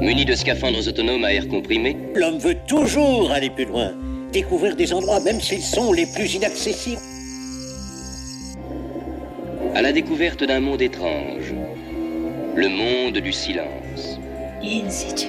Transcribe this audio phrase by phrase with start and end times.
[0.00, 3.92] Muni de scaphandres autonomes à air comprimé, L'homme veut toujours aller plus loin,
[4.32, 7.00] découvrir des endroits même s'ils sont les plus inaccessibles.
[9.76, 11.52] à la découverte d'un monde étrange,
[12.54, 14.18] le monde du silence.
[14.62, 15.26] In situ.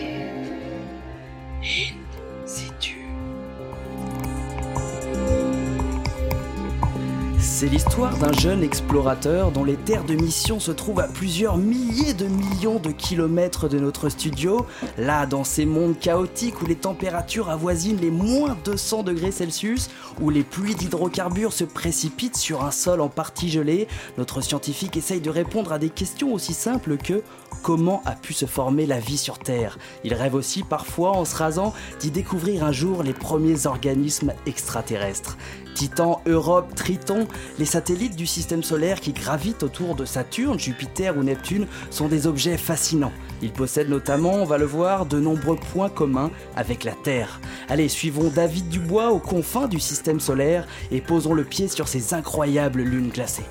[7.59, 12.13] C'est l'histoire d'un jeune explorateur dont les terres de mission se trouvent à plusieurs milliers
[12.13, 14.67] de millions de kilomètres de notre studio,
[14.99, 19.89] là dans ces mondes chaotiques où les températures avoisinent les moins 200 degrés Celsius,
[20.21, 23.87] où les pluies d'hydrocarbures se précipitent sur un sol en partie gelé,
[24.19, 27.23] notre scientifique essaye de répondre à des questions aussi simples que
[27.63, 29.79] comment a pu se former la vie sur Terre?
[30.03, 35.37] Il rêve aussi parfois en se rasant d'y découvrir un jour les premiers organismes extraterrestres.
[35.77, 37.27] Titan, Europe, Triton,
[37.59, 42.25] les satellites du système solaire qui gravitent autour de Saturne, Jupiter ou Neptune sont des
[42.25, 43.11] objets fascinants.
[43.43, 47.39] Ils possèdent notamment, on va le voir, de nombreux points communs avec la Terre.
[47.69, 52.15] Allez, suivons David Dubois aux confins du système solaire et posons le pied sur ces
[52.15, 53.45] incroyables lunes glacées.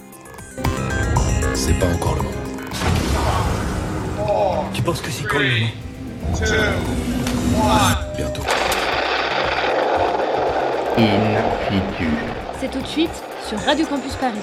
[1.55, 2.35] C'est pas encore le moment.
[4.75, 6.51] Tu penses que c'est quand le moment
[8.17, 8.43] Bientôt.
[10.99, 12.09] In situ.
[12.59, 13.11] C'est tout de suite
[13.47, 14.39] sur Radio Campus Paris.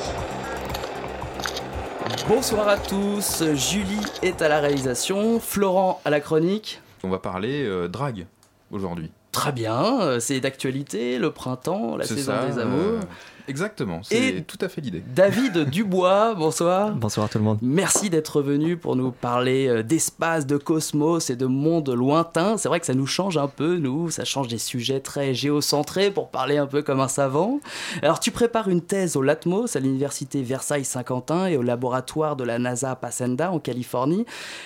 [2.27, 6.79] Bonsoir à tous, Julie est à la réalisation, Florent à la chronique.
[7.03, 8.27] On va parler euh, drague
[8.69, 9.09] aujourd'hui.
[9.31, 12.99] Très bien, euh, c'est d'actualité, le printemps, la saison ça, des euh, amours.
[13.47, 15.03] Exactement, c'est Et- tout à fait l'idée.
[15.15, 16.91] David Dubois, bonsoir.
[16.95, 17.59] Bonsoir tout le monde.
[17.61, 22.57] Merci d'être venu pour nous parler euh, d'espace, de cosmos et de mondes lointains.
[22.57, 26.11] C'est vrai que ça nous change un peu, nous, ça change des sujets très géocentrés
[26.11, 27.59] pour parler un peu comme un savant.
[28.01, 32.59] Alors tu prépares une thèse au LATMOS à l'université Versailles-Saint-Quentin et au laboratoire de la
[32.59, 34.25] NASA à Pasadena en Californie.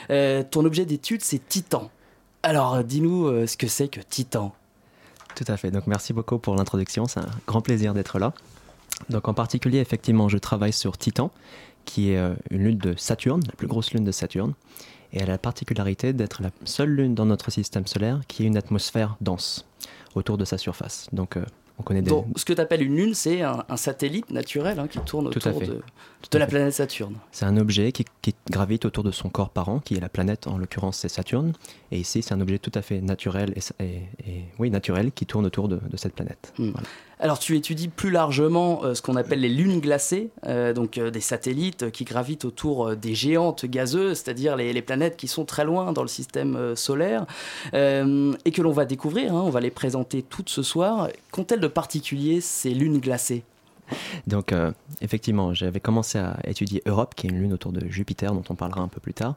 [0.09, 1.89] Euh, ton objet d'étude c'est Titan.
[2.43, 4.53] Alors dis-nous euh, ce que c'est que Titan.
[5.35, 5.69] Tout à fait.
[5.69, 7.05] Donc merci beaucoup pour l'introduction.
[7.07, 8.33] C'est un grand plaisir d'être là.
[9.09, 11.31] Donc en particulier, effectivement, je travaille sur Titan,
[11.85, 14.53] qui est euh, une lune de Saturne, la plus grosse lune de Saturne.
[15.13, 18.47] Et elle a la particularité d'être la seule lune dans notre système solaire qui ait
[18.47, 19.65] une atmosphère dense
[20.15, 21.07] autour de sa surface.
[21.13, 21.45] Donc euh,
[21.79, 22.09] on connaît des...
[22.09, 25.29] Donc, ce que tu appelles une lune, c'est un, un satellite naturel hein, qui tourne
[25.29, 25.81] Tout autour de,
[26.33, 26.49] la fait.
[26.51, 27.15] planète Saturne.
[27.31, 30.47] C'est un objet qui, qui gravite autour de son corps parent, qui est la planète,
[30.47, 31.53] en l'occurrence c'est Saturne.
[31.91, 35.25] Et ici, c'est un objet tout à fait naturel, et, et- et- oui, naturel qui
[35.27, 36.51] tourne autour de, de cette planète.
[36.57, 36.71] Hmm.
[36.71, 36.87] Voilà.
[37.19, 41.09] Alors tu étudies plus largement euh, ce qu'on appelle les lunes glacées, euh, donc euh,
[41.09, 45.91] des satellites qui gravitent autour des géantes gazeuses, c'est-à-dire les, planètes qui sont très loin
[45.93, 47.25] dans le système solaire,
[47.73, 51.09] et que l'on va découvrir, hein, on va les présenter toutes ce soir.
[51.31, 53.43] Qu'ont-elles de particulier ces lunes glacées?
[54.27, 54.71] Donc, euh,
[55.01, 58.55] effectivement, j'avais commencé à étudier Europe, qui est une lune autour de Jupiter, dont on
[58.55, 59.35] parlera un peu plus tard.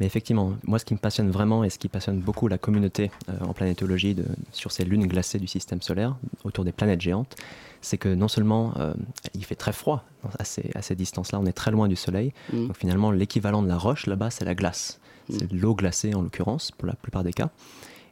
[0.00, 3.10] Mais effectivement, moi, ce qui me passionne vraiment et ce qui passionne beaucoup la communauté
[3.28, 7.36] euh, en planétologie de- sur ces lunes glacées du système solaire, autour des planètes géantes,
[7.80, 8.94] c'est que non seulement euh,
[9.34, 10.04] il fait très froid
[10.38, 12.32] à ces, à ces distances-là, on est très loin du Soleil.
[12.52, 12.66] Mm.
[12.68, 15.00] Donc finalement, l'équivalent de la roche là-bas, c'est la glace.
[15.30, 17.50] C'est de l'eau glacée en l'occurrence, pour la plupart des cas.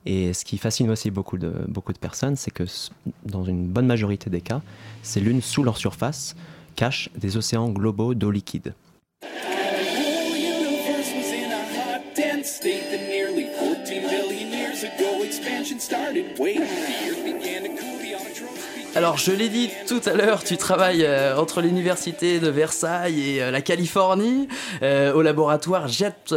[0.07, 2.63] Et ce qui fascine aussi beaucoup de, beaucoup de personnes, c'est que
[3.25, 4.63] dans une bonne majorité des cas,
[5.03, 6.37] ces lunes sous leur surface
[6.77, 8.75] cachent des océans globaux d'eau liquide.
[9.23, 15.81] whole universe was in a hot, dense state that nearly 14 billion years ago expansion
[15.81, 16.39] started.
[16.39, 20.13] Wait, the earth began to cool, the autotrophs began Alors je l'ai dit tout à
[20.13, 24.47] l'heure, tu travailles euh, entre l'université de Versailles et euh, la Californie,
[24.83, 26.33] euh, au laboratoire Jet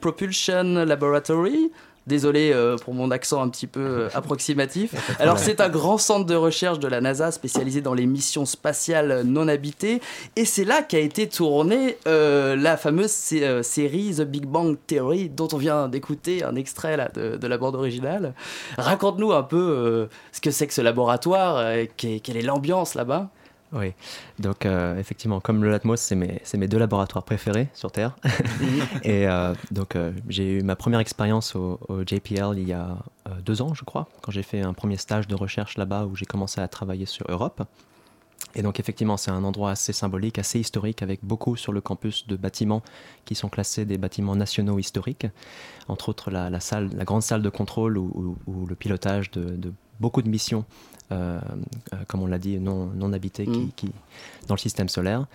[0.00, 1.70] Propulsion Laboratory.
[2.06, 4.92] Désolé euh, pour mon accent un petit peu euh, approximatif.
[5.20, 9.22] Alors c'est un grand centre de recherche de la NASA spécialisé dans les missions spatiales
[9.24, 10.00] non habitées
[10.34, 15.28] et c'est là qu'a été tournée euh, la fameuse sé- série The Big Bang Theory
[15.28, 18.34] dont on vient d'écouter un extrait là, de, de la bande originale.
[18.78, 21.64] Raconte-nous un peu ce que c'est que ce laboratoire,
[21.96, 23.30] qu'est- quelle est l'ambiance là-bas.
[23.72, 23.94] Oui,
[24.38, 28.14] donc euh, effectivement, comme le Latmos, c'est mes, deux laboratoires préférés sur Terre.
[29.02, 32.98] Et euh, donc euh, j'ai eu ma première expérience au, au JPL il y a
[33.40, 36.26] deux ans, je crois, quand j'ai fait un premier stage de recherche là-bas où j'ai
[36.26, 37.62] commencé à travailler sur Europe.
[38.54, 42.26] Et donc effectivement, c'est un endroit assez symbolique, assez historique, avec beaucoup sur le campus
[42.26, 42.82] de bâtiments
[43.24, 45.26] qui sont classés des bâtiments nationaux historiques,
[45.88, 49.72] entre autres la, la salle, la grande salle de contrôle où le pilotage de, de
[50.00, 50.64] beaucoup de missions,
[52.08, 53.70] comme on l'a dit, non, non habitées qui, Mm.
[53.76, 53.92] qui-
[54.48, 55.26] dans le système solaire.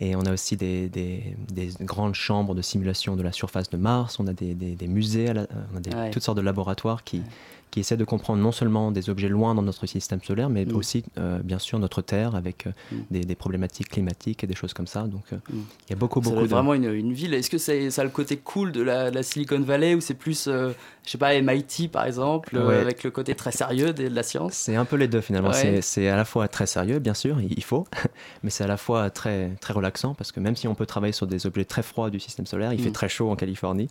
[0.00, 3.76] Et on a aussi des, des- des grandes chambres de simulation de la surface de
[3.76, 6.10] Mars, on a des, des- musées, la- euh, on a Ouais.
[6.10, 7.22] toutes sortes de laboratoires qui,
[7.70, 10.76] qui essaient de comprendre non seulement des objets loin dans notre système solaire, mais Mm.
[10.76, 12.96] aussi, euh, bien sûr, notre Terre avec euh, Mm.
[13.10, 15.02] des, des problématiques climatiques et des choses comme ça.
[15.02, 15.56] Donc, euh, Mm.
[15.88, 16.48] il y a beaucoup, Ça beaucoup de...
[16.48, 17.34] vraiment une, une ville.
[17.34, 20.00] Est-ce que c'est, ça a le côté cool de la, de la Silicon Valley ou
[20.00, 20.72] c'est plus, euh,
[21.04, 22.76] je sais pas, MIT par exemple, euh, Ouais.
[22.78, 24.52] avec le côté très sérieux de, de la science?
[24.54, 25.48] C'est un peu les deux finalement.
[25.50, 25.54] Ouais.
[25.54, 27.86] C'est- C'est à la fois très sérieux, bien sûr, il faut,
[28.42, 31.12] mais c'est à la fois très, très relaxant parce que même si on peut travailler
[31.12, 33.88] sur des objets très froids du système solaire, il fait très chaud en Californie.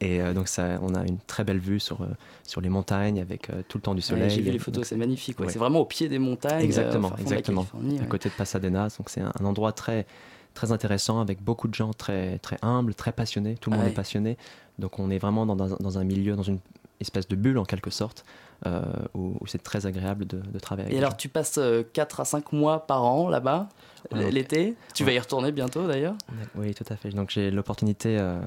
[0.00, 2.06] Et euh, donc ça, on a une très belle vue sur, euh,
[2.44, 4.30] sur les montagnes avec euh, tout le temps du Ouais, soleil.
[4.30, 5.38] J'ai vu les photos, c'est magnifique.
[5.40, 5.46] ouais.
[5.46, 5.52] Ouais.
[5.52, 6.62] C'est vraiment au pied des montagnes.
[6.64, 7.62] Exactement, euh, exactement.
[7.64, 10.06] Californie, À côté de Pasadena, donc c'est un, un endroit très,
[10.54, 13.54] très intéressant avec beaucoup de gens très, très humbles, très passionnés.
[13.60, 14.36] Tout le monde est passionné.
[14.78, 16.58] Donc on est vraiment dans un milieu, dans une
[17.00, 18.24] espèce de bulle en quelque sorte,
[18.66, 18.82] euh,
[19.14, 20.86] où, où c'est très agréable de, de travailler.
[20.88, 21.16] avec Et alors, gens.
[21.16, 21.58] tu passes
[21.92, 23.68] 4 à 5 mois par an là-bas,
[24.12, 24.74] Ouais, donc- l'été?
[24.94, 26.14] Tu vas y retourner bientôt d'ailleurs?
[26.54, 27.10] Oui, tout à fait.
[27.10, 28.40] Donc j'ai l'opportunité, euh,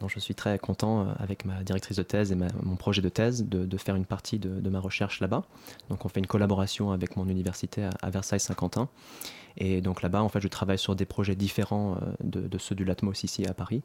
[0.00, 3.00] dont je suis très content euh, avec ma directrice de thèse et ma- mon projet
[3.02, 5.42] de thèse, de, de faire une partie de, de ma recherche là-bas.
[5.88, 8.88] Donc on fait une collaboration avec mon université à, à Versailles-Saint-Quentin.
[9.56, 12.74] Et donc là-bas, en fait, je travaille sur des projets différents euh, de, de ceux
[12.74, 13.82] du Latmos ici à Paris.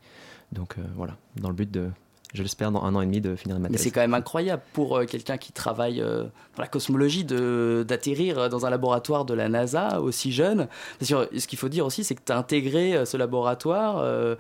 [0.52, 1.90] Donc euh, voilà, dans le but de,
[2.34, 3.84] je l'espère, dans un an et demi de finir ma Mais thèse.
[3.86, 6.24] c'est quand même incroyable pour euh, quelqu'un qui travaille euh,
[6.56, 10.68] dans la cosmologie de- d'atterrir dans un laboratoire de la NASA aussi jeune.
[11.00, 13.98] Parce que ce qu'il faut dire aussi, c'est que tu as intégré euh, ce laboratoire
[14.00, 14.36] euh,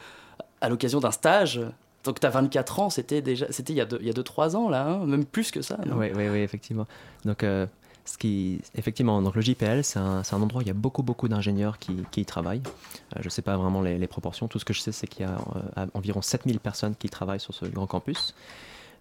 [0.61, 1.61] à l'occasion d'un stage.
[2.03, 5.05] Donc tu as 24 ans, c'était déjà c'était il y a 2-3 ans là, hein,
[5.05, 5.77] même plus que ça.
[5.93, 6.85] Oui, oui, oui, effectivement.
[7.25, 7.65] Donc, euh,
[8.13, 11.03] ce qui, effectivement, donc le JPL, c'est un, un endroit où il y a beaucoup,
[11.03, 12.63] beaucoup d'ingénieurs qui, qui y travaillent.
[12.65, 14.47] Euh, je ne sais pas vraiment les, les proportions.
[14.47, 15.37] Tout ce que je sais, c'est qu'il y a
[15.77, 18.33] euh, environ 7000 personnes qui travaillent sur ce grand campus.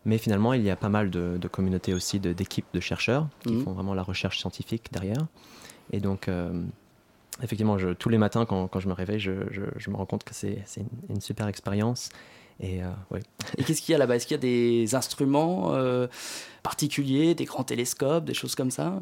[0.04, 3.48] Mais finalement, il y a pas mal de, de communautés aussi, d'équipes de, chercheurs qui
[3.50, 3.64] Mhm.
[3.64, 5.26] font vraiment la recherche scientifique derrière.
[5.92, 6.62] Et donc, euh,
[7.42, 10.06] effectivement, je, tous les matins, quand, quand je me réveille, je, je- je me rends
[10.06, 12.10] compte que c'est c'est une, une super expérience.
[12.60, 13.20] Et euh, ouais.
[13.56, 14.16] Et qu'est-ce qu'il y a là-bas?
[14.16, 16.06] Est-ce qu'il y a des instruments euh,
[16.62, 19.00] particuliers, des grands télescopes, des choses comme ça?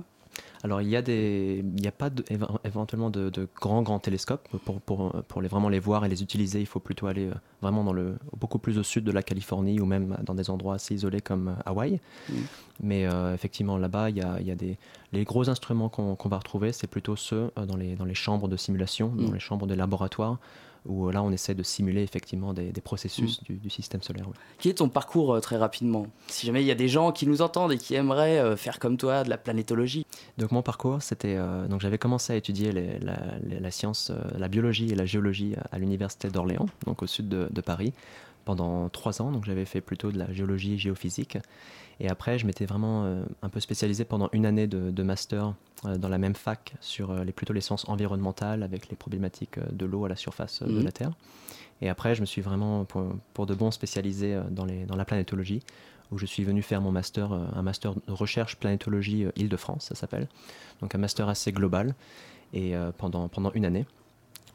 [0.63, 2.25] Alors il y a des, il n'y a pas de-
[2.65, 6.23] éventuellement de, de grands grands télescopes pour, pour, pour les, vraiment les voir et les
[6.23, 6.61] utiliser.
[6.61, 9.81] Il faut plutôt aller euh, vraiment dans le beaucoup plus au sud de la Californie
[9.81, 12.01] ou même dans des endroits assez isolés comme Hawaï.
[12.29, 12.37] Mhm.
[12.83, 14.77] Mais euh, effectivement là-bas il y a, il y a des
[15.13, 18.57] les gros instruments qu'on va retrouver, c'est plutôt ceux dans les dans les chambres de
[18.57, 19.35] simulation, dans Mhm.
[19.35, 20.39] les chambres de laboratoire
[20.89, 24.27] où euh, là on essaie de simuler effectivement des, des processus du, du système solaire.
[24.29, 24.35] oui.
[24.59, 27.27] Quel est ton parcours euh, très rapidement Si jamais il y a des gens qui
[27.27, 30.07] nous entendent et qui aimeraient euh, faire comme toi de la planétologie.
[30.39, 34.11] Donc mon parcours, c'était euh, donc j'avais commencé à étudier les- la, les- la science,
[34.39, 37.93] la biologie et la géologie à, à l'université d'Orléans, donc au sud de, de Paris,
[38.45, 39.33] pendant trois ans.
[39.33, 41.39] Donc j'avais fait plutôt de la géologie et géophysique.
[42.01, 45.55] Et après, je m'étais vraiment euh, un peu spécialisé pendant une année de, de master
[45.87, 49.59] euh, dans la même fac sur euh, les, plutôt les sciences environnementales avec les problématiques
[49.73, 50.85] de l'eau à la surface de Mhm.
[50.85, 51.13] la Terre.
[51.81, 53.05] Et après, je me suis vraiment pour,
[53.35, 55.63] pour de bon spécialisé dans, les, dans la planétologie,
[56.11, 60.27] où je suis venu faire mon master, un master de recherche planétologie Île-de-France, ça s'appelle.
[60.81, 61.95] Donc un master assez global,
[62.55, 63.85] et pendant, pendant une année.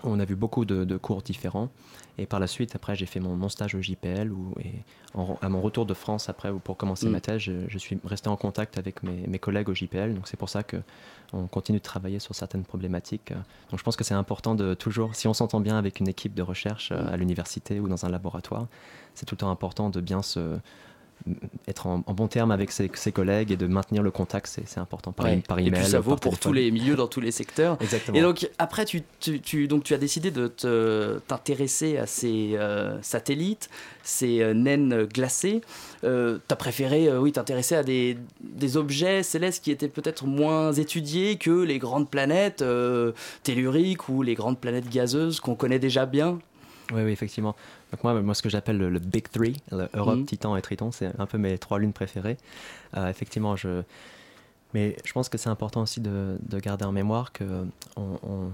[0.03, 1.69] On a vu beaucoup de, de cours différents.
[2.17, 4.31] Et par la suite, après, j'ai fait mon, mon stage au JPL.
[4.31, 4.71] Où, et
[5.13, 7.11] en- à mon retour de France, après, où pour commencer Mm.
[7.11, 10.13] ma thèse, je, je suis resté en contact avec mes, mes collègues au JPL.
[10.15, 13.31] Donc c'est pour ça qu'on continue de travailler sur certaines problématiques.
[13.69, 16.33] Donc je pense que c'est important de toujours, si on s'entend bien avec une équipe
[16.33, 18.67] de recherche euh, à l'université ou dans un laboratoire,
[19.13, 20.57] c'est tout le temps important de bien se
[21.67, 24.79] être en, en bon terme avec ses, ses collègues et de maintenir le contact, c'est
[24.79, 25.41] important par, Ouais.
[25.47, 25.81] par et email.
[25.81, 26.39] puis ça vaut pour téléphone.
[26.41, 27.77] tous les milieux, dans tous les secteurs.
[27.81, 28.17] Exactement.
[28.17, 30.47] Et donc après, tu, tu, tu- donc, tu as décidé de
[31.27, 33.69] t'intéresser à ces euh, satellites,
[34.03, 35.61] ces euh, naines glacées.
[36.03, 40.25] Euh, tu as préféré euh, oui, t'intéresser à des, des objets célestes qui étaient peut-être
[40.25, 42.63] moins étudiés que les grandes planètes
[43.43, 46.39] telluriques ou les grandes planètes gazeuses qu'on connaît déjà bien?
[46.93, 47.55] Oui, oui, effectivement.
[47.91, 50.25] Donc moi, moi ce que j'appelle le, le Big Three, le Europe, Mhm.
[50.25, 52.37] Titan et Triton, c'est un peu mes trois lunes préférées.
[52.97, 53.83] Euh, effectivement, je...
[54.73, 57.65] Mais je pense que c'est important aussi de, de garder en mémoire que
[57.97, 58.51] on, on-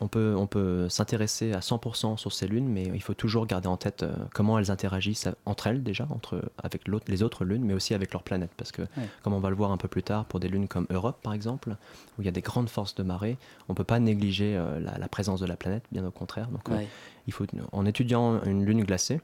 [0.00, 3.68] on peut, on peut s'intéresser à 100% sur ces lunes, mais il faut toujours garder
[3.68, 7.74] en tête euh, comment elles interagissent entre elles déjà, entre, avec les autres lunes, mais
[7.74, 8.52] aussi avec leurs planètes.
[8.56, 8.82] Parce que,
[9.22, 11.32] comme on va le voir un peu plus tard, pour des lunes comme Europe par
[11.32, 11.76] exemple,
[12.18, 13.36] où il y a des grandes forces de marée,
[13.68, 16.48] on ne peut pas négliger euh, la, la présence de la planète, bien au contraire.
[16.48, 16.82] Donc, euh,
[17.26, 19.20] il faut, en étudiant une lune glacée,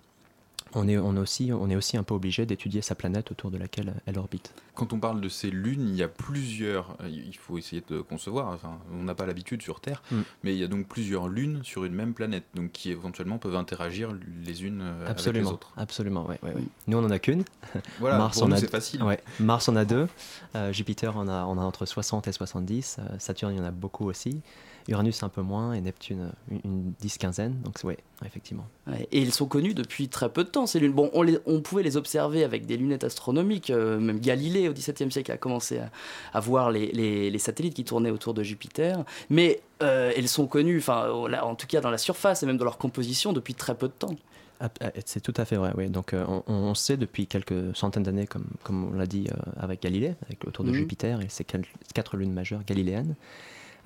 [0.75, 3.59] on est, on, aussi, on est aussi un peu obligé d'étudier sa planète autour de
[3.59, 4.53] laquelle elle orbite.
[4.75, 6.97] Quand on parle de ces lunes, il y a plusieurs.
[7.03, 8.49] euh, Il faut essayer de concevoir.
[8.53, 10.17] Enfin, on n'a pas l'habitude sur Terre, Mm.
[10.43, 13.57] mais il y a donc plusieurs lunes sur une même planète, donc qui éventuellement peuvent
[13.57, 14.11] interagir
[14.45, 15.73] les unes euh, avec les autres.
[15.77, 16.63] absolument, ouais, ouais, ouais.
[16.87, 17.45] Nous, on en a qu'une.
[18.01, 19.03] Voilà, Mars pour en nous, a c'est facile.
[19.03, 20.09] Ouais, Mars en a deux.
[20.57, 22.97] Euh, Jupiter en a, en a entre 60 et 70.
[22.99, 24.41] Euh, Saturne, il y en a beaucoup aussi.
[24.89, 27.55] Uranus un peu moins et Neptune une, une dix-quinzaine.
[27.63, 28.67] Donc oui, effectivement.
[28.87, 30.93] Ouais, et ils sont connus depuis très peu de temps, ces lunes.
[30.93, 33.71] Bon, on, les- on pouvait les observer avec des lunettes astronomiques.
[33.71, 35.91] euh, même Galilée, au XVIIe siècle, a commencé à,
[36.35, 39.05] à voir les, les- les satellites qui tournaient autour de Jupiter.
[39.31, 42.65] Mais euh, elles sont connues, enfin, en tout cas dans la surface et même dans
[42.65, 44.15] leur composition, depuis très peu de temps.
[44.61, 45.89] Ah, ah, C'est tout à fait vrai, oui.
[45.89, 49.51] Donc euh, on, on sait depuis quelques centaines d'années, comme, comme on l'a dit euh,
[49.59, 50.77] avec Galilée, avec autour de Mhm.
[50.77, 53.17] Jupiter et ses quatre lunes majeures galiléennes.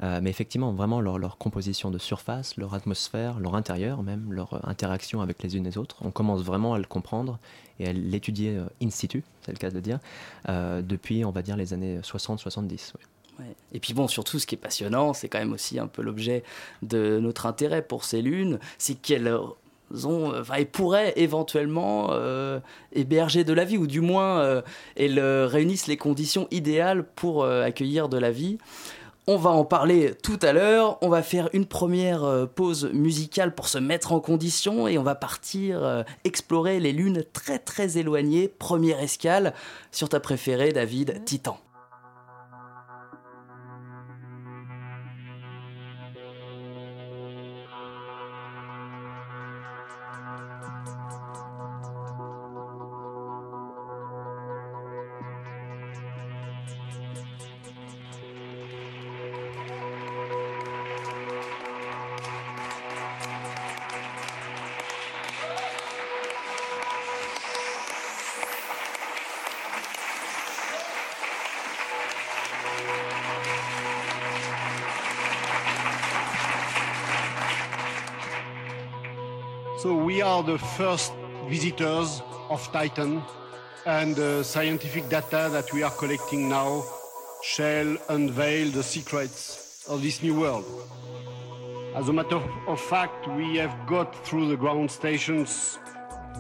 [0.02, 4.59] Euh, mais effectivement, vraiment leur, composition de surface, leur atmosphère, leur intérieur même, leur euh,
[4.64, 7.38] interaction avec les unes et les autres, on commence vraiment à le comprendre
[7.81, 9.99] et à l'étudier euh, in situ, c'est le cas de dire,
[10.47, 12.93] depuis, on va dire, les années 60-70.
[12.97, 13.05] oui.
[13.40, 13.55] Ouais.
[13.73, 16.43] Et puis bon, surtout, ce qui est passionnant, c'est quand même aussi un peu l'objet
[16.83, 19.33] de notre intérêt pour ces lunes, c'est qu'elles
[20.05, 22.11] ont, enfin, elles pourraient éventuellement
[22.93, 24.62] héberger de la vie, ou du moins,
[24.97, 28.59] elles réunissent les conditions idéales pour accueillir de la vie.
[29.30, 30.97] On va en parler tout à l'heure.
[31.02, 35.02] On va faire une première euh, pause musicale pour se mettre en condition et on
[35.02, 38.49] va partir euh, explorer les lunes très très éloignées.
[38.49, 39.52] Première escale
[39.92, 41.61] sur ta préférée, David, Titan.
[80.49, 81.12] The first
[81.50, 83.21] visitors of Titan,
[83.85, 86.83] and the scientific data that we are collecting now
[87.43, 90.64] shall unveil the secrets of this new world.
[91.95, 95.78] As a matter of fact, we have got through the ground stations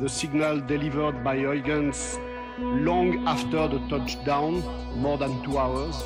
[0.00, 2.18] the signal delivered by Huygens
[2.58, 4.62] long after the touchdown,
[4.96, 6.02] more than two hours.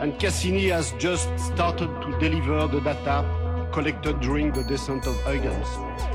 [0.00, 6.11] And Cassini has just started to deliver the data collected during the descent of Huygens.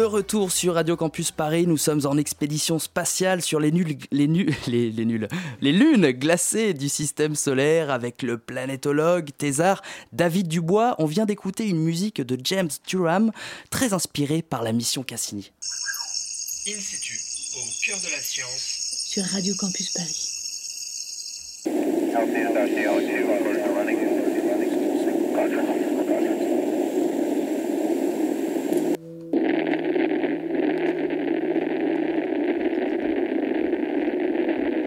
[0.00, 4.28] De retour sur Radio Campus Paris, nous sommes en expédition spatiale sur les, nuls, les,
[4.28, 5.28] nuls, les, les, nuls,
[5.60, 9.82] les lunes glacées du système solaire avec le planétologue Thésard
[10.14, 10.94] David Dubois.
[11.00, 13.30] On vient d'écouter une musique de James Durham,
[13.68, 15.52] très inspirée par la mission Cassini.
[16.66, 17.20] In situ,
[17.58, 20.30] au cœur de la science, sur Radio Campus Paris.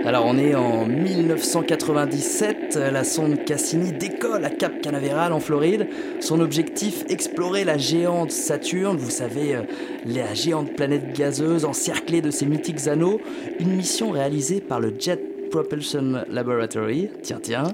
[0.05, 5.87] Alors on est en 1997, la sonde Cassini décolle à Cap Canaveral en Floride.
[6.19, 9.61] Son objectif, explorer la géante Saturne, vous savez, euh,
[10.05, 13.21] la géante planète gazeuse encerclée de ses mythiques anneaux.
[13.61, 17.09] Une mission réalisée par le Jet Propulsion Laboratory.
[17.21, 17.71] Tiens, tiens.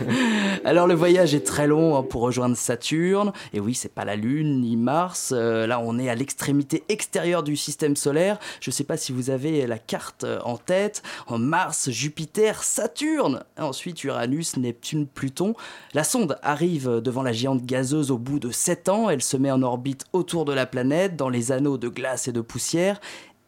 [0.64, 3.34] Alors le voyage est très long hein, pour rejoindre Saturne.
[3.52, 5.34] Et oui, c'est pas la Lune ni Mars.
[5.36, 8.38] Euh, là, on est à l'extrémité extérieure du système solaire.
[8.62, 11.02] Je sais pas si vous avez la carte euh, en tête.
[11.28, 13.44] Mars, Jupiter, Saturne.
[13.58, 15.54] Ensuite, Uranus, Neptune, Pluton.
[15.92, 19.10] La sonde arrive devant la géante gazeuse au bout de 7 ans.
[19.10, 22.32] Elle se met en orbite autour de la planète, dans les anneaux de glace et
[22.32, 22.98] de poussière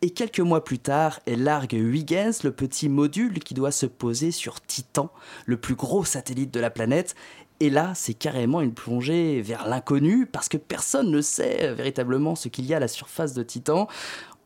[0.03, 4.33] et quelques mois plus tard, elle largue Huygens, le petit module qui doit se poser
[4.33, 5.13] sur Titan,
[5.47, 7.15] le plus gros satellite de la planète.
[7.61, 12.49] Et là, c'est carrément une plongée vers l'inconnu, parce que personne ne sait véritablement ce
[12.49, 13.87] qu'il y a à la surface de Titan.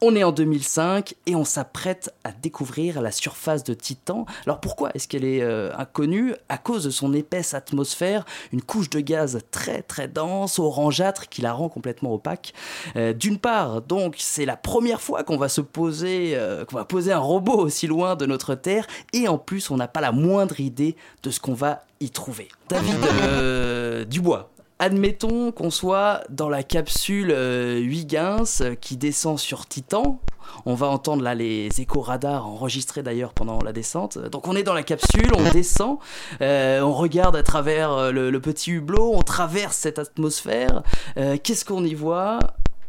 [0.02, 4.26] On est en 2005 et on s'apprête à découvrir la surface de Titan.
[4.44, 6.34] Alors pourquoi est-ce qu'elle est, euh, inconnue?
[6.50, 11.40] À cause de son épaisse atmosphère, une couche de gaz très très dense, orangeâtre, qui
[11.40, 12.52] la rend complètement opaque.
[12.96, 16.84] Euh, D'une part, donc, c'est la première fois qu'on va se poser, euh, qu'on va
[16.84, 20.12] poser un robot aussi loin de notre Terre, et en plus, on n'a pas la
[20.12, 22.48] moindre idée de ce qu'on va y trouver.
[22.68, 30.20] David Dubois, Admettons qu'on soit dans la capsule euh, Huygens euh, qui descend sur Titan.
[30.66, 34.18] On va entendre là les échos radars enregistrés d'ailleurs pendant la descente.
[34.18, 35.98] Donc on est dans la capsule, on descend,
[36.40, 40.82] euh, on regarde à travers euh, le, le petit hublot, on traverse cette atmosphère.
[41.16, 42.38] Euh, Qu'est-ce qu'on y voit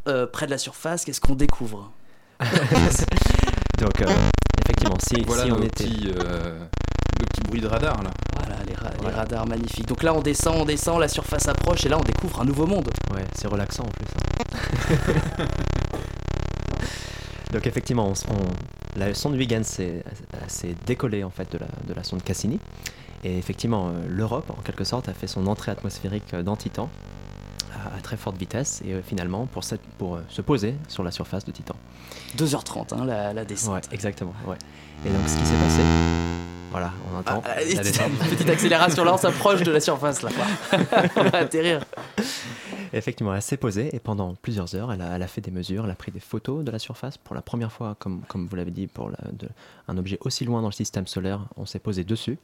[0.08, 1.04] euh, près de la surface?
[1.06, 1.92] Qu'est-ce qu'on découvre?
[3.80, 4.06] Donc, euh,
[4.64, 5.86] effectivement, si, Voilà si on était.
[6.20, 6.66] euh,
[7.20, 8.12] le petit bruit de radar là.
[8.38, 9.18] Voilà, les, ra- les Voilà.
[9.18, 9.88] radars magnifiques.
[9.88, 12.66] Donc là on descend, on descend, la surface approche et là on découvre un nouveau
[12.68, 12.90] monde.
[13.14, 14.06] Ouais, c'est relaxant en plus.
[15.40, 15.46] hein.
[17.54, 21.94] Donc effectivement, on, s- on- la sonde Huygens s'est décollée en fait de la, de
[21.94, 22.60] la sonde Cassini.
[23.24, 26.90] Et effectivement, euh, l'Europe, en quelque sorte, a fait son entrée atmosphérique euh, dans Titan
[27.74, 31.12] à, à très forte vitesse et euh, finalement pour, cette- pour se poser sur la
[31.12, 31.76] surface de Titan.
[32.38, 33.74] 2h30 hein, la, la descente.
[33.76, 34.34] Ouais, exactement.
[34.46, 34.58] Ouais.
[35.06, 35.82] Et donc ce qui s'est passé,
[36.72, 37.82] voilà, on entend Ah, la
[38.30, 40.30] petite accélération là, on s'approche de la surface là.
[41.16, 41.82] on va atterrir.
[42.94, 45.84] Effectivement, elle s'est posée et pendant plusieurs heures, elle a, elle a fait des mesures,
[45.86, 47.18] elle a pris des photos de la surface.
[47.18, 49.50] Pour la première fois, comme, comme vous l'avez dit, pour la- de-
[49.88, 52.38] un objet aussi loin dans le système solaire, on s'est posé dessus.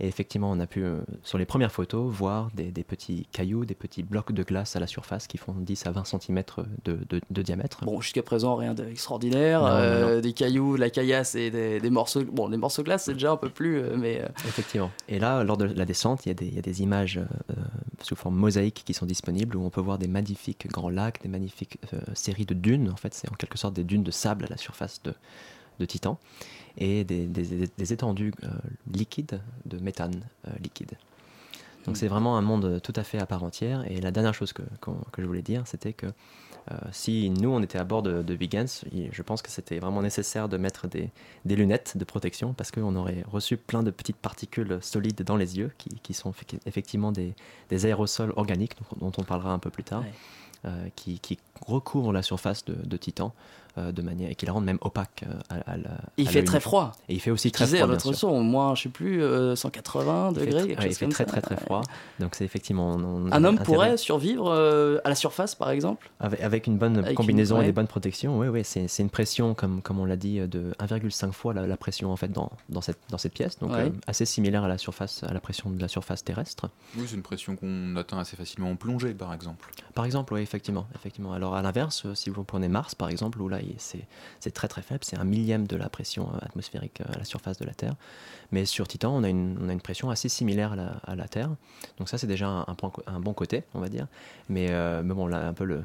[0.00, 3.64] Et effectivement, on a pu, euh, sur les premières photos, voir des, des petits cailloux,
[3.64, 6.42] des petits blocs de glace à la surface qui font 10 à 20 cm
[6.84, 7.84] de, de- de diamètre.
[7.84, 9.64] Bon, jusqu'à présent, rien d'extraordinaire.
[9.64, 12.24] Euh, Des cailloux, de la caillasse et des, des morceaux.
[12.24, 13.78] Bon, les morceaux de glace, c'est déjà un peu plus.
[13.78, 14.90] euh, mais euh, Effectivement.
[15.08, 17.54] Et là, lors de la descente, il y a des, images euh,
[18.02, 21.28] sous forme mosaïque qui sont disponibles où on peut voir des magnifiques grands lacs, des
[21.28, 21.78] magnifiques
[22.14, 22.90] séries de dunes.
[22.90, 25.14] En fait, c'est en quelque sorte des dunes de sable à la surface de,
[25.86, 26.18] Titan
[26.78, 28.32] et des, étendues
[28.90, 30.22] liquides de méthane
[30.62, 30.92] liquide.
[31.86, 33.84] Donc c'est vraiment un monde tout à fait à part entière.
[33.90, 34.62] Et la dernière chose que,
[35.18, 38.34] je voulais dire, c'était que euh, si nous, on était à bord de, de
[38.90, 41.10] il- je pense que c'était vraiment nécessaire de mettre des,
[41.44, 45.58] des lunettes de protection parce qu'on aurait reçu plein de petites particules solides dans les
[45.58, 47.34] yeux qui, qui sont effe- effectivement des,
[47.68, 50.00] des aérosols organiques dont, on parlera un peu plus tard.
[50.02, 50.12] Ouais.
[50.66, 53.34] euh, qui, qui recouvrent la surface de, de Titan
[53.76, 56.44] de manière et qui la rendent même opaque euh, à, à la- il à fait
[56.44, 56.92] très froid.
[57.08, 57.98] Et il fait aussi très froid.
[57.98, 58.14] sûr.
[58.14, 61.04] son, moins, je sais plus, euh, 180 Il fait degrés, quelque ouais, il chose fait
[61.06, 61.30] comme très ça.
[61.30, 61.82] très très froid.
[62.20, 62.88] Donc c'est effectivement.
[62.94, 66.10] on- on a Un homme intérêt- pourrait survivre euh, à la surface, par exemple?
[66.20, 67.64] Avec, avec une bonne Avec une- combinaison ouais.
[67.64, 70.38] et des bonnes protections, oui, oui, c'est c'est une pression, comme, comme on l'a dit,
[70.46, 73.72] de 1,5 fois la, la pression en fait dans, dans, cette, dans cette pièce, donc
[73.72, 73.86] Ouais.
[73.86, 76.68] euh, assez similaire à la, surface, à la pression de la surface terrestre.
[76.96, 79.68] Oui, c'est une pression qu'on atteint assez facilement en plongée, par exemple.
[79.94, 81.32] Par exemple, oui, effectivement, effectivement.
[81.32, 84.82] Alors à l'inverse, euh, si vous prenez Mars, par exemple, où là c'est très très
[84.82, 87.74] faible, c'est un millième de la pression euh, atmosphérique euh, à la surface de la
[87.74, 87.94] Terre.
[88.52, 91.50] Mais sur Titan, on a une, pression assez similaire à la, Terre.
[91.98, 94.06] Donc ça, c'est déjà un bon côté, on va dire.
[94.48, 95.82] Mais, euh, mais bon, là, un peu le,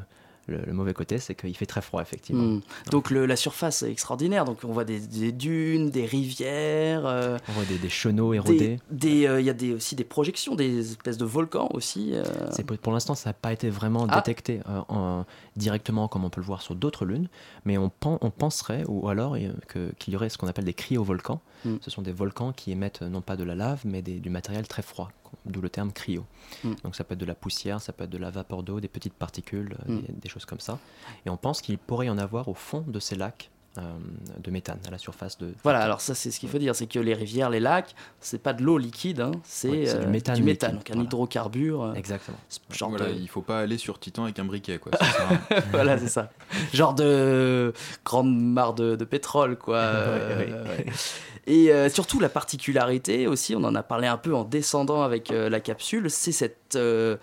[0.49, 2.43] le, le mauvais côté, c'est qu'il fait très froid, effectivement.
[2.43, 2.61] Hmm.
[2.91, 4.45] Donc le- la surface est extraordinaire.
[4.45, 7.05] Donc on voit des, des dunes, des rivières.
[7.05, 8.79] euh, On voit des, des chenaux érodés.
[9.03, 12.11] euh, Il y a des, aussi des projections, des espèces de volcans aussi.
[12.13, 12.23] euh.
[12.51, 14.15] C'est pour, pour l'instant, ça n'a pas été vraiment Ah.
[14.17, 17.27] détecté en- directement comme on peut le voir sur d'autres lunes,
[17.65, 19.35] mais on, pen- on penserait, ou alors
[19.67, 21.41] que- qu'il y aurait ce qu'on appelle des cryovolcans.
[21.65, 21.75] Mm.
[21.81, 24.81] Ce sont des volcans qui émettent non pas de la lave, mais du matériel très
[24.81, 25.11] froid,
[25.45, 26.25] d'où le terme cryo.
[26.63, 26.73] Mm.
[26.83, 28.87] Donc ça peut être de la poussière, ça peut être de la vapeur d'eau, des
[28.87, 30.01] petites particules, euh, Mm.
[30.01, 30.79] des, des choses comme ça.
[31.25, 34.79] Et on pense qu'il pourrait y en avoir au fond de ces lacs de méthane,
[34.87, 35.53] à la surface de...
[35.63, 38.41] Voilà, alors ça c'est ce qu'il faut dire, c'est que les rivières, les lacs, c'est
[38.41, 40.89] pas de l'eau liquide, hein, c'est Ouais, c'est euh, du méthane du méthane, liquide, donc
[40.91, 41.05] un voilà.
[41.07, 41.83] hydrocarbure.
[41.83, 42.37] euh, Exactement.
[42.71, 44.91] genre Voilà, de- il faut pas aller sur Titan avec un briquet, quoi.
[44.99, 46.29] ça voilà, c'est ça.
[46.73, 49.77] Genre de grande mare de, de pétrole, quoi.
[49.79, 50.69] Euh, Ouais, ouais.
[50.69, 50.85] ouais.
[51.47, 55.31] Et euh, surtout, la particularité aussi, on en a parlé un peu en descendant avec
[55.31, 57.17] euh, la capsule, c'est cette euh,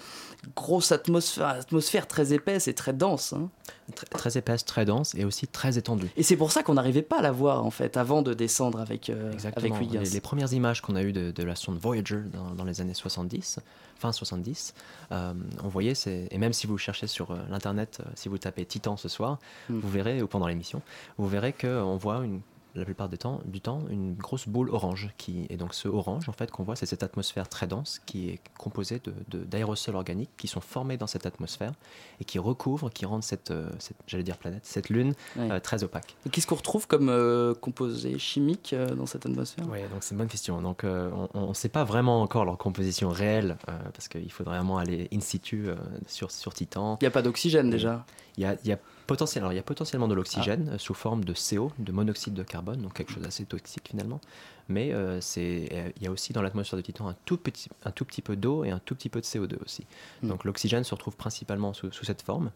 [0.55, 3.33] grosse atmosphère, atmosphère très épaisse et très dense.
[3.33, 3.49] hein.
[3.95, 6.09] Très, très épaisse, très dense et aussi très étendue.
[6.17, 8.81] Et c'est pour ça qu'on n'arrivait pas à la voir, en fait, avant de descendre
[8.81, 9.79] avec, euh, avec Exactement.
[9.79, 10.01] Huygens.
[10.03, 12.81] Les, les premières images qu'on a eues de, de la sonde Voyager dans, dans les
[12.81, 13.61] années 70,
[13.99, 14.75] fin 70,
[15.13, 18.65] euh, on voyait, et même si vous cherchez sur euh, l'internet, euh, si vous tapez
[18.67, 19.79] Titan ce soir, Mm.
[19.79, 20.83] vous verrez, ou pendant l'émission,
[21.19, 22.41] vous verrez qu'on voit une,
[22.79, 25.11] la plupart du temps, du temps une grosse boule orange.
[25.19, 28.29] Qui, et donc ce orange, en fait, qu'on voit, c'est cette atmosphère très dense qui
[28.31, 31.73] est composée de- de- d'aérosols organiques qui sont formés dans cette atmosphère
[32.21, 35.51] et qui recouvrent, qui rendent cette, euh, cette j'allais dire planète, cette lune Ouais.
[35.51, 36.17] euh, très opaque.
[36.27, 39.65] Et Qu'est-ce qu'on retrouve comme euh, composé chimique euh, dans cette atmosphère?
[39.71, 40.61] Oui, donc c'est une bonne question.
[40.63, 43.57] Donc on ne sait pas vraiment encore leur composition réelle,
[43.95, 45.67] parce qu'il faudrait vraiment aller in situ
[46.07, 46.99] sur, sur Titan.
[47.01, 48.05] Il n'y a pas d'oxygène déjà?
[48.37, 50.79] Il y a, il y a potentiel- alors, il y a potentiellement de l'oxygène euh,
[50.79, 54.21] sous forme de CO, de monoxyde de carbone, donc quelque chose d'assez toxique finalement.
[54.69, 57.93] Mais euh, c'est, il y a aussi dans l'atmosphère de Titan un tout petit, un
[57.93, 59.87] tout petit peu d'eau et un tout petit peu de CO2 aussi.
[60.23, 60.29] Mm.
[60.29, 62.51] Donc l'oxygène se retrouve principalement sous, sous cette forme.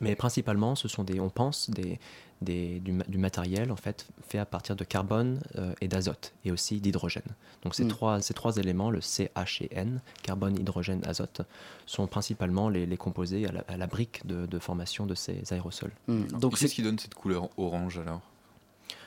[0.00, 1.98] Mais principalement, ce sont des, on pense, des,
[2.40, 6.32] des- du, ma- du matériel en fait fait à partir de carbone euh, et d'azote
[6.44, 7.34] et aussi d'hydrogène.
[7.62, 7.88] Donc ces, Mm.
[7.88, 11.42] trois, ces trois éléments, le C, H et N, carbone, hydrogène, azote,
[11.86, 15.42] sont principalement les, les composés à la, à la brique de, de formation de ces
[15.52, 15.92] aérosols.
[16.06, 16.26] Hmm.
[16.26, 18.20] Donc, qu'est-ce qui donne cette couleur orange alors?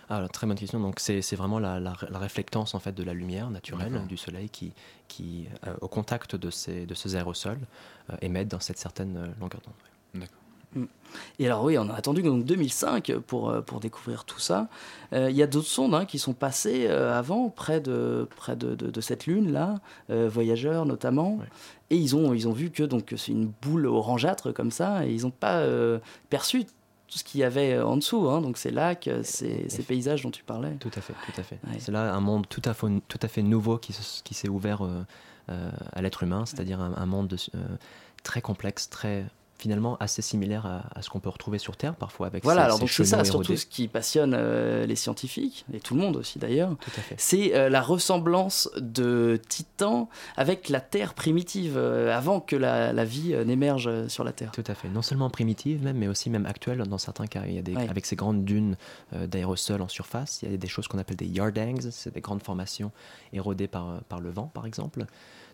[0.09, 0.81] Ah, alors, très bonne question.
[0.81, 4.17] Donc c'est c'est vraiment la, la, la réflectance en fait de la lumière naturelle du
[4.17, 4.73] soleil qui,
[5.07, 7.61] qui euh, au contact de ces, de ces aérosols,
[8.09, 10.21] euh, émettent dans cette certaine euh, longueur d'onde.
[10.21, 10.40] D'accord.
[11.39, 14.69] Et alors oui, on a attendu donc 2005 pour, euh, pour découvrir tout ça.
[15.11, 18.55] Euh, Il y a d'autres sondes hein, qui sont passées euh, avant, près de, près
[18.55, 19.75] de, de- de cette lune-là,
[20.09, 21.35] euh, voyageurs notamment.
[21.35, 21.45] Ouais.
[21.89, 25.23] Et ils ont, ils ont vu que c'est une boule orangeâtre comme ça, et ils
[25.23, 25.61] n'ont pas
[26.29, 28.29] perçu tout ce qu'il y avait en dessous.
[28.29, 28.39] hein.
[28.39, 30.75] donc ces lacs, ces, ces paysages dont tu parlais.
[30.79, 31.59] Tout à fait, tout à fait.
[31.67, 31.75] Ouais.
[31.79, 34.81] C'est là un monde tout à fait, tout à fait nouveau qui, qui s'est ouvert
[35.49, 37.35] à l'être humain, c'est-à-dire un, un monde de-
[38.23, 39.25] très complexe, très
[39.61, 42.79] finalement assez similaire à, à ce qu'on peut retrouver sur Terre parfois avec Voilà, alors
[42.79, 43.57] donc c'est ça chenaux surtout érodés.
[43.57, 46.75] ce qui passionne euh, les scientifiques, et tout le monde aussi d'ailleurs.
[47.17, 53.05] C'est euh, la ressemblance de Titan avec la Terre primitive, euh, avant que la, la
[53.05, 54.51] vie n'émerge sur la Terre.
[54.51, 54.89] Tout à fait.
[54.89, 57.43] Non seulement primitive, même, mais aussi même actuelle dans certains cas.
[57.47, 57.87] Il y a des, Ouais.
[57.87, 58.75] Avec ces grandes dunes
[59.13, 62.43] d'aérosols en surface, il y a des choses qu'on appelle des yardangs, c'est des grandes
[62.43, 62.91] formations
[63.31, 65.05] érodées par, par le vent, par exemple.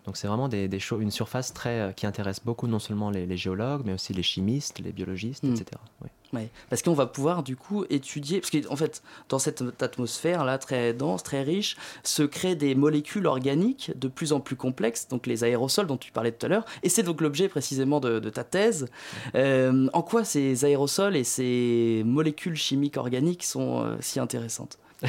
[0.08, 3.26] Donc c'est vraiment des, des une surface très, euh, qui intéresse beaucoup non seulement les,
[3.26, 5.54] les géologues, mais aussi les chimistes, les biologistes, Mm.
[5.54, 5.66] etc.
[6.02, 6.10] Oui.
[6.34, 10.58] Ouais, parce qu'on va pouvoir du coup étudier, parce qu'en fait, dans cette atmosphère là
[10.58, 15.26] très dense, très riche, se créent des molécules organiques de plus en plus complexes, donc
[15.26, 18.30] les aérosols dont tu parlais tout à l'heure, et c'est donc l'objet précisément de, de
[18.30, 18.88] ta thèse.
[19.36, 24.80] Euh, en quoi ces aérosols et ces molécules chimiques organiques sont euh, si intéressantes?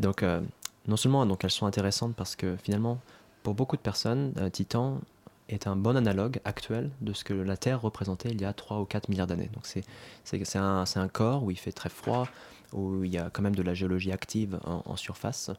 [0.00, 0.40] Donc, euh,
[0.88, 2.98] non seulement donc, elles sont intéressantes parce que finalement,
[3.42, 5.00] pour beaucoup de personnes, euh, Titan
[5.48, 8.80] est un bon analogue actuel de ce que la Terre représentait il y a 3
[8.80, 9.50] ou 4 milliards d'années.
[9.52, 9.82] Donc, c'est,
[10.24, 12.28] c'est, un, corps où il fait très froid,
[12.72, 15.50] où il y a quand même de la géologie active en, en surface,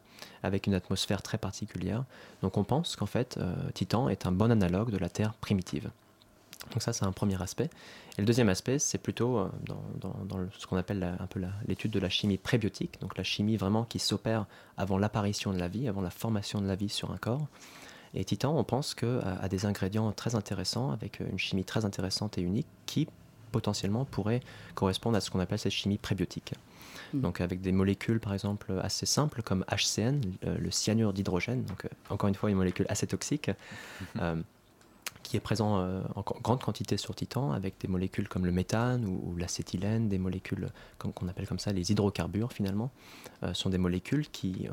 [0.42, 2.04] avec une atmosphère très particulière.
[2.40, 5.90] Donc, on pense qu'en fait, euh, Titan est un bon analogue de la Terre primitive.
[6.70, 7.68] Donc ça, c'est un premier aspect.
[8.16, 11.14] Et le deuxième aspect, c'est plutôt euh, dans, dans- dans le- ce qu'on appelle la-
[11.20, 14.46] un peu l'étude de la chimie prébiotique, donc la chimie vraiment qui s'opère
[14.76, 17.46] avant l'apparition de la vie, avant la formation de la vie sur un corps.
[18.14, 21.64] Et Titan, on pense que a, a des ingrédients très intéressants, avec euh, une chimie
[21.64, 23.08] très intéressante et unique, qui
[23.50, 24.40] potentiellement pourrait
[24.74, 26.54] correspondre à ce qu'on appelle cette chimie prébiotique.
[27.12, 27.20] Mm.
[27.20, 31.84] Donc avec des molécules par exemple assez simples comme HCN, euh, le cyanure d'hydrogène, donc
[31.84, 33.50] euh, encore une fois une molécule assez toxique,
[34.20, 34.36] euh,
[35.22, 39.04] qui est présent euh, en grande quantité sur Titan, avec des molécules comme le méthane
[39.06, 42.90] ou, ou l'acétylène, des molécules comme- qu'on appelle comme ça les hydrocarbures finalement,
[43.42, 44.72] euh, sont des molécules qui, euh,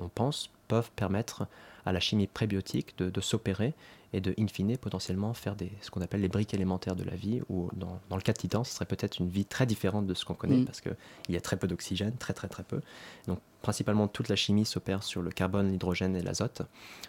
[0.00, 1.46] on, on pense, peuvent permettre
[1.86, 3.72] à la chimie prébiotique de, de s'opérer
[4.12, 7.14] et de, in fine, potentiellement faire des, ce qu'on appelle les briques élémentaires de la
[7.14, 10.06] vie, ou dans, dans le cas de Titan, ce serait peut-être une vie très différente
[10.06, 10.64] de ce qu'on connaît, Mm.
[10.64, 10.94] parce qu'il
[11.28, 12.80] y a très peu d'oxygène, très très très peu.
[13.26, 16.62] Donc principalement toute la chimie s'opère sur le carbone, l'hydrogène et l'azote.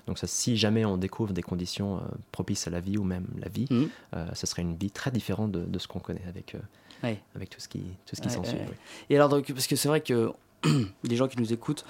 [0.07, 3.25] Donc ça, si jamais on découvre des conditions euh, propices à la vie ou même
[3.39, 3.83] la vie, Mm.
[4.15, 6.59] euh, ce serait une vie très différente de, de ce qu'on connaît avec, euh,
[7.03, 7.21] Ouais.
[7.35, 8.55] avec tout ce qui, tout ce qui Ouais, s'ensuit.
[8.55, 8.67] ouais, ouais.
[8.71, 8.75] oui.
[9.12, 10.31] Et alors, donc, parce que c'est vrai que
[11.03, 11.85] les gens qui nous écoutent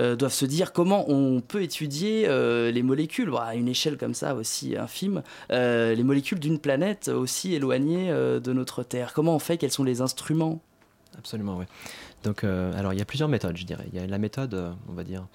[0.00, 4.12] euh, doivent se dire comment on peut étudier euh, les molécules à une échelle comme
[4.12, 9.12] ça aussi infime, euh, les molécules d'une planète aussi éloignée euh, de notre Terre.
[9.14, 9.56] Comment on fait?
[9.56, 10.60] Quels sont les instruments?
[11.16, 11.64] Absolument, oui.
[12.24, 13.84] Donc, euh, alors, il y a plusieurs méthodes, je dirais.
[13.92, 15.26] Il y a la méthode, euh, on va dire,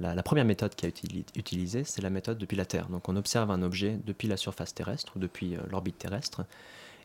[0.00, 2.88] la, la première méthode qui a été utilisée, c'est la méthode depuis la Terre.
[2.88, 6.46] Donc, on observe un objet depuis la surface terrestre ou depuis euh, l'orbite terrestre.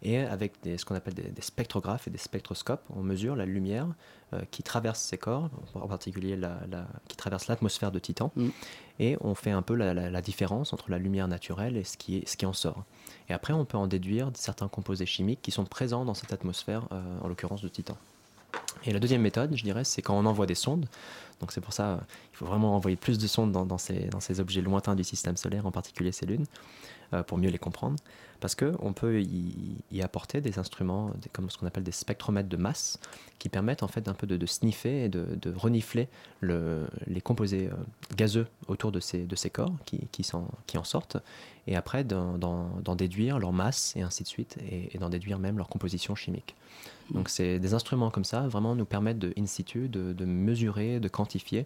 [0.01, 3.45] Et avec des, ce qu'on appelle des, des spectrographes et des spectroscopes, on mesure la
[3.45, 3.87] lumière
[4.51, 8.31] qui traverse ces corps, en particulier la, la- qui traverse l'atmosphère de Titan.
[8.35, 8.49] Mm.
[8.99, 12.27] Et on fait un peu la, différence entre la lumière naturelle et ce qui, est,
[12.27, 12.83] ce qui en sort.
[13.29, 16.89] Et après, on peut en déduire certains composés chimiques qui sont présents dans cette atmosphère,
[17.21, 17.97] en l'occurrence de Titan.
[18.83, 20.85] Et la deuxième méthode, je dirais, c'est quand on envoie des sondes.
[21.41, 21.97] Donc c'est pour ça euh,
[22.33, 25.65] il faut vraiment envoyer plus de sondes dans, dans ces, objets lointains du système solaire,
[25.65, 26.84] en particulier ces lunes, euh,
[27.27, 27.95] pour mieux les comprendre.
[28.41, 32.57] Parce qu'on peut y, y apporter des instruments, comme ce qu'on appelle des spectromètres de
[32.57, 32.99] masse,
[33.39, 36.09] qui permettent en fait d'un peu de, sniffer et de, renifler
[36.41, 37.75] le- les composés euh,
[38.15, 40.29] gazeux autour de ces, de ces corps qui, qui,
[40.67, 41.17] qui en sortent,
[41.65, 42.37] et après d'en-
[42.95, 46.55] déduire leur masse et ainsi de suite, et, et d'en déduire même leur composition chimique.
[47.11, 50.99] Donc c'est des instruments comme ça vraiment nous permettent de in situ de, de mesurer,
[50.99, 51.65] de quantifier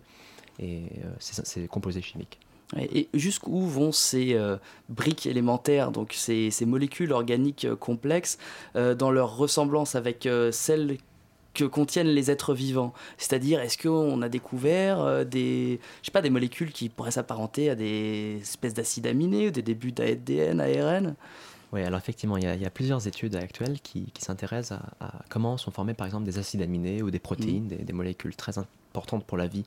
[0.60, 2.40] et euh, ces, ces composés chimiques.
[2.78, 4.58] Et jusqu'où vont ces euh,
[4.90, 8.38] briques élémentaires, donc ces, ces molécules organiques euh, complexes,
[8.76, 10.98] euh, dans leur ressemblance avec celles
[11.56, 12.94] que contiennent les êtres vivants?
[13.18, 17.76] C'est-à-dire, est-ce qu'on a découvert des, je sais pas, des molécules qui pourraient s'apparenter à
[17.76, 21.16] des espèces d'acides aminés ou des débuts d'ADN, ARN
[21.74, 24.80] Oui, alors effectivement, il y, a, il y a plusieurs études actuelles qui, qui s'intéressent
[25.00, 27.94] à, à comment sont formés par exemple des acides aminés ou des protéines, des, des
[27.94, 29.66] molécules très importantes pour la vie,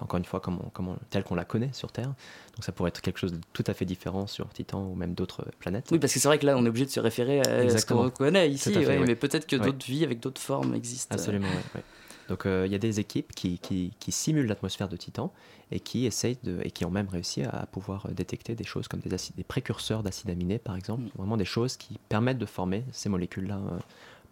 [0.00, 2.06] encore une fois, comme on- comme on- telle qu'on la connaît sur Terre.
[2.06, 5.14] Donc ça pourrait être quelque chose de tout à fait différent sur Titan ou même
[5.14, 5.88] d'autres planètes.
[5.92, 7.86] Oui, parce que c'est vrai que là, on est obligé de se référer à ce
[7.86, 9.04] qu'on connaît ici, fait, ouais, oui.
[9.06, 11.14] mais peut-être que d'autres vies avec d'autres formes existent.
[11.14, 11.82] Absolument, ouais.
[12.28, 15.32] Donc euh, il y a des équipes qui, qui, qui simulent l'atmosphère de Titan
[15.70, 19.00] et qui essayent de, et qui ont même réussi à pouvoir détecter des choses comme
[19.00, 22.84] des, acides, des précurseurs d'acides aminés par exemple, vraiment des choses qui permettent de former
[22.92, 23.78] ces molécules-là euh,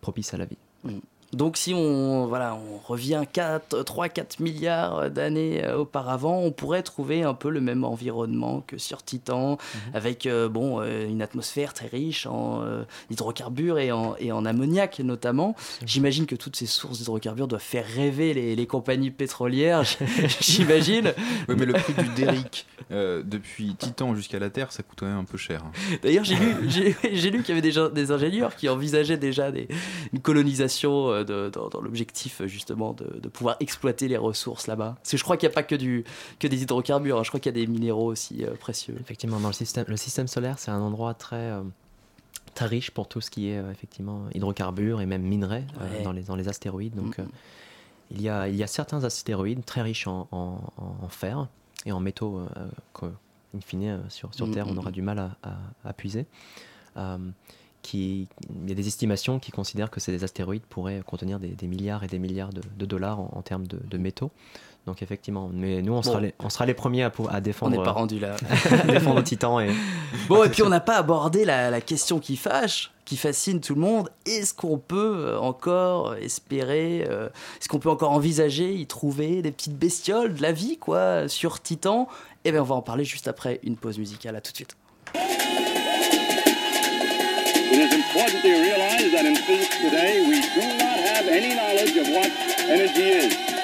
[0.00, 0.56] propices à la vie.
[1.32, 7.34] Donc si on, voilà, on revient 3-4 milliards d'années euh, auparavant, on pourrait trouver un
[7.34, 9.56] peu le même environnement que sur Titan,
[9.94, 14.44] avec euh, bon, euh, une atmosphère très riche en euh, hydrocarbures et en, et en
[14.44, 15.54] ammoniac notamment.
[15.86, 19.82] J'imagine que toutes ces sources d'hydrocarbures doivent faire rêver les, les compagnies pétrolières,
[20.40, 21.12] j'imagine.
[21.48, 25.06] Oui, mais le prix du Derrick euh, depuis Titan jusqu'à la Terre, ça coûte quand
[25.06, 25.62] même un peu cher.
[25.64, 25.70] hein.
[26.02, 29.68] D'ailleurs, j'ai lu, j'ai, lu qu'il y avait des, des ingénieurs qui envisageaient déjà des-
[30.12, 34.66] une colonisation euh, de- dans, dans l'objectif euh, justement de, de pouvoir exploiter les ressources
[34.66, 34.94] là-bas.
[34.98, 36.04] Parce que je crois qu'il n'y a pas que, du,
[36.38, 37.22] que des hydrocarbures, hein.
[37.22, 38.96] je crois qu'il y a des minéraux aussi euh, précieux.
[39.00, 41.52] Effectivement, dans le système, le système solaire, c'est un endroit très,
[42.54, 46.02] très riche pour tout ce qui est effectivement hydrocarbures et même minerais Ouais.
[46.02, 46.94] dans, les, dans les astéroïdes.
[46.94, 47.24] Donc, euh,
[48.10, 51.46] il, y a, il y a certains astéroïdes très riches en, en- fer
[51.86, 52.40] et en métaux
[52.92, 53.06] que,
[53.56, 54.92] in fine, sur, sur Mm, Terre, on mm, aura mm.
[54.92, 56.26] du mal à, à- à puiser.
[56.96, 57.18] Euh,
[57.82, 58.28] qui,
[58.62, 62.04] il y a des estimations qui considèrent que ces astéroïdes pourraient contenir des, des milliards
[62.04, 64.30] et des milliards de, de dollars en, en termes de, de métaux.
[64.86, 66.22] Donc effectivement, mais nous on sera, Bon.
[66.22, 68.36] les, on sera les premiers à, à défendre, On n'est pas rendu là.
[68.70, 69.70] à défendre Titan et,
[70.28, 73.74] Bon, et puis on n'a pas abordé la, la question qui fâche, qui fascine tout
[73.74, 74.08] le monde.
[74.24, 77.28] Est-ce qu'on peut euh, encore espérer, euh,
[77.60, 81.60] est-ce qu'on peut encore envisager, y trouver des petites bestioles de la vie, quoi, sur
[81.60, 82.08] Titan?
[82.46, 84.34] Eh bien, on va en parler juste après une pause musicale.
[84.34, 84.76] À tout de suite.
[87.72, 91.96] It is important to realize that in physics today, we do not have any knowledge
[91.96, 92.28] of what
[92.66, 93.59] energy is.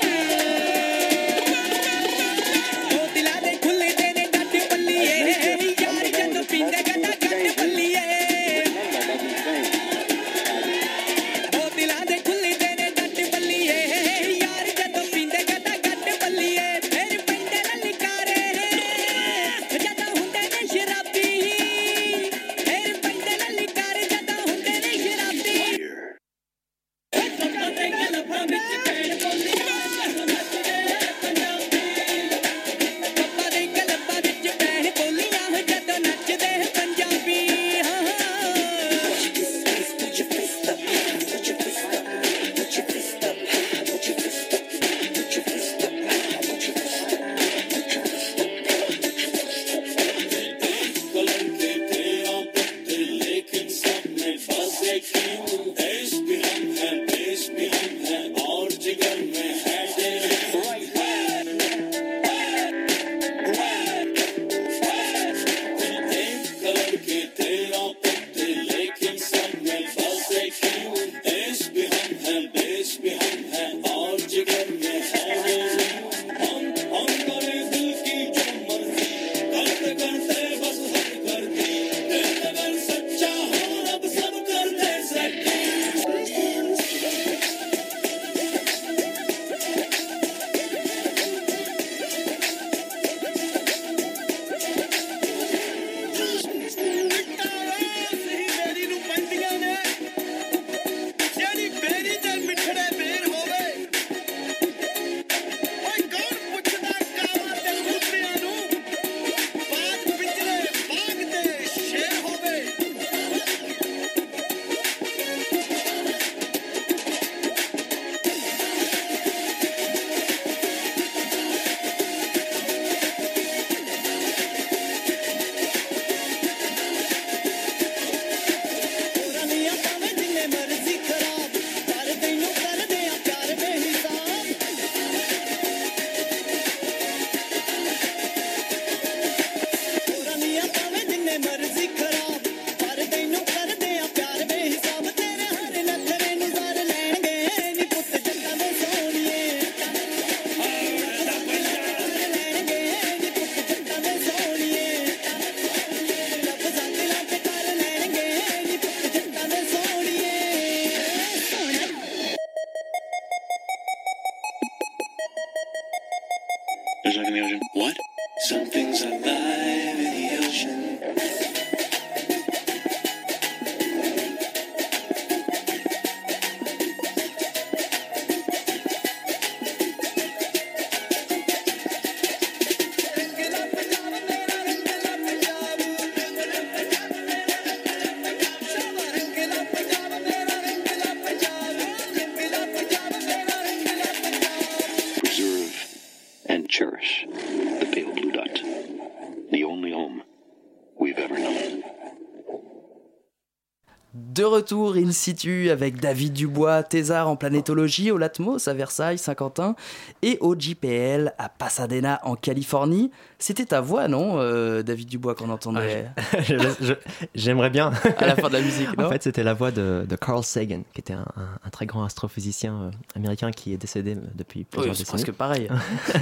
[204.19, 209.77] De retour in situ avec David Dubois, thésard en planétologie au Latmos à Versailles, Saint-Quentin,
[210.23, 213.11] et au JPL à Pasadena en Californie.
[213.39, 216.07] C'était ta voix, non, euh, David Dubois, qu'on entendait?
[216.41, 216.95] Je-
[217.35, 217.93] J'aimerais bien.
[218.17, 219.05] à la fin de la musique, non?
[219.07, 221.85] En fait, c'était la voix de, de Carl Sagan, qui était un, un- un très
[221.87, 225.23] grand astrophysicien euh, américain qui est décédé euh, depuis plusieurs c'est décennies.
[225.25, 225.69] presque pareil.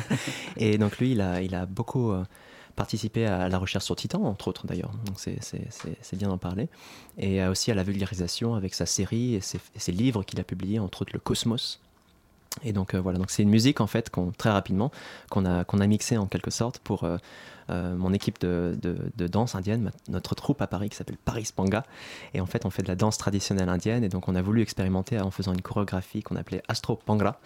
[0.57, 2.25] Et donc lui, il a, il a beaucoup euh,
[2.77, 4.91] participé à la recherche sur Titan, entre autres d'ailleurs.
[5.07, 6.69] Donc c'est- bien d'en parler.
[7.19, 11.03] Et aussi à la vulgarisation avec sa série et ses livres qu'il a publiés, entre
[11.03, 11.81] autres le Cosmos.
[12.63, 14.91] Et donc euh, voilà, donc c'est une musique en fait qu'on très rapidement
[15.31, 17.17] qu'on a qu'on a mixé en quelque sorte pour euh,
[17.71, 21.17] euh, mon équipe de, de- de danse indienne, ma- notre troupe à Paris qui s'appelle
[21.25, 21.83] Paris Panga.
[22.35, 24.05] Et en fait, on fait de la danse traditionnelle indienne.
[24.05, 27.41] Et donc, on a voulu expérimenter en faisant une chorégraphie qu'on appelait Astro Pangra.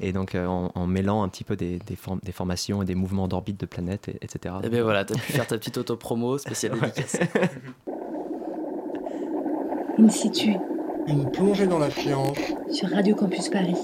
[0.00, 2.84] Et donc, euh, en, en mêlant un petit peu des, des, form- des formations et
[2.84, 4.56] des mouvements d'orbite de planètes, et- etc.
[4.64, 7.18] Et bien voilà, t'as pu faire ta petite auto-promo spéciale dédicace.
[9.98, 10.56] In situ
[11.06, 12.38] Une plongée dans la science
[12.72, 13.76] sur Radio Campus Paris.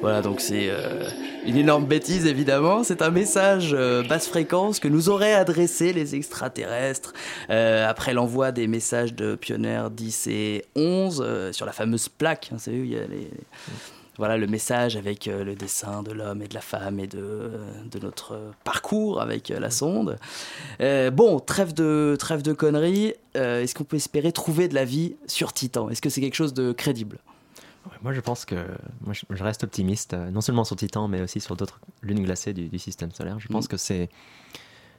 [0.00, 1.08] Voilà, donc c'est euh,
[1.46, 2.82] une énorme bêtise évidemment.
[2.82, 7.12] C'est un message euh, basse fréquence que nous auraient adressé les extraterrestres
[7.50, 12.50] euh, après l'envoi des messages de Pioneer 10 et 11 euh, sur la fameuse plaque.
[12.58, 13.02] Savez, où il y a.
[14.18, 17.50] Voilà le message avec le dessin de l'homme et de la femme et de,
[17.90, 20.18] de notre parcours avec la sonde.
[20.78, 23.14] Bon, trêve de, trêve de conneries.
[23.34, 25.90] Est-ce qu'on peut espérer trouver de la vie sur Titan?
[25.90, 27.18] Est-ce que c'est quelque chose de crédible?
[28.02, 28.54] Moi, je pense que
[29.00, 32.52] moi, je, reste optimiste, euh, non seulement sur Titan, mais aussi sur d'autres lunes glacées
[32.54, 33.38] du, du système solaire.
[33.40, 33.68] Je pense Mm.
[33.68, 34.08] que c'est,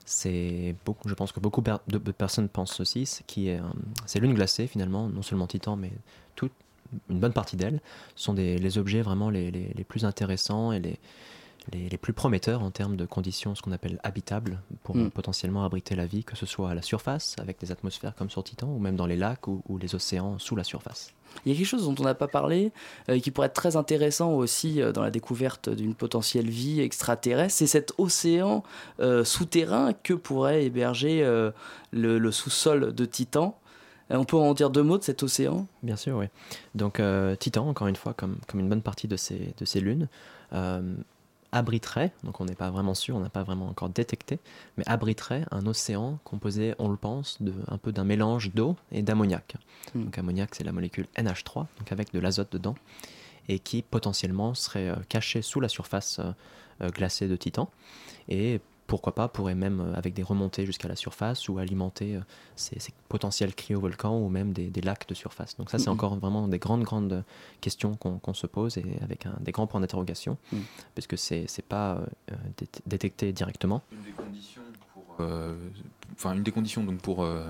[0.05, 1.09] c'est beaucoup.
[1.09, 3.63] Je pense que beaucoup de, personnes pensent aussi, c'est qui est, euh,
[4.05, 5.91] ces lunes glacées finalement, non seulement Titan, mais
[6.35, 6.51] toute
[7.09, 7.81] une bonne partie d'elles
[8.15, 10.99] sont des, les objets vraiment les, les- les plus intéressants et les,
[11.73, 15.09] les, les plus prometteurs en termes de conditions, ce qu'on appelle habitables, pour Mm.
[15.11, 18.43] potentiellement abriter la vie, que ce soit à la surface, avec des atmosphères comme sur
[18.43, 21.13] Titan, ou même dans les lacs ou, ou les océans sous la surface.
[21.45, 22.71] Il y a quelque chose dont on n'a pas parlé,
[23.09, 27.55] euh, qui pourrait être très intéressant aussi euh, dans la découverte d'une potentielle vie extraterrestre,
[27.57, 28.63] c'est cet océan
[29.01, 31.23] euh, souterrain que pourrait héberger
[31.91, 33.57] le, le sous-sol de Titan.
[34.09, 35.67] On peut en dire deux mots de cet océan?
[35.81, 36.27] Bien sûr, oui.
[36.75, 37.01] Donc
[37.39, 40.07] Titan, encore une fois, comme, comme une bonne partie de ces, de ces lunes,
[41.55, 44.39] abriterait, donc on n'est pas vraiment sûr, on n'a pas vraiment encore détecté,
[44.77, 49.01] mais abriterait un océan composé, on le pense, de, un peu d'un mélange d'eau et
[49.01, 49.55] d'ammoniac.
[49.93, 50.03] Hmm.
[50.03, 52.75] Donc ammoniac, c'est la molécule NH3, donc avec de l'azote dedans,
[53.47, 56.31] et qui potentiellement serait euh, caché sous la surface euh,
[56.81, 57.69] euh, glacée de Titan,
[58.27, 62.21] et pourquoi pas pourrait même, euh, avec des remontées jusqu'à la surface, ou alimenter euh,
[62.55, 65.57] ces, ces potentiels cryovolcans ou même des, des lacs de surface.
[65.57, 67.23] Donc ça, c'est encore vraiment des grandes, grandes
[67.61, 70.37] questions qu'on qu'on se pose et avec un, des grands points d'interrogation,
[70.93, 71.95] parce que c'est c'est pas
[72.31, 73.81] euh, dé- détecté directement.
[73.91, 74.61] Une des conditions
[74.93, 75.55] pour, euh,
[76.13, 77.49] enfin une des conditions donc pour euh,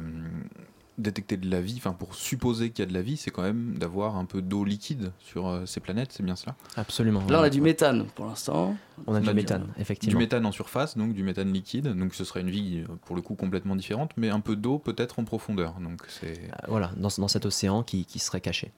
[0.97, 3.41] détecter de la vie, enfin pour supposer qu'il y a de la vie, c'est quand
[3.41, 7.21] même d'avoir un peu d'eau liquide sur euh, ces planètes, c'est bien cela Absolument.
[7.27, 8.75] Là, on a du méthane pour l'instant.
[9.07, 10.19] On a du méthane, Du effectivement.
[10.19, 13.21] méthane en surface, donc du méthane liquide, donc ce serait une vie euh, pour le
[13.21, 15.73] coup complètement différente, mais un peu d'eau peut-être en profondeur.
[15.81, 18.71] Donc c'est Euh, voilà, dans, dans cet océan qui, qui serait caché.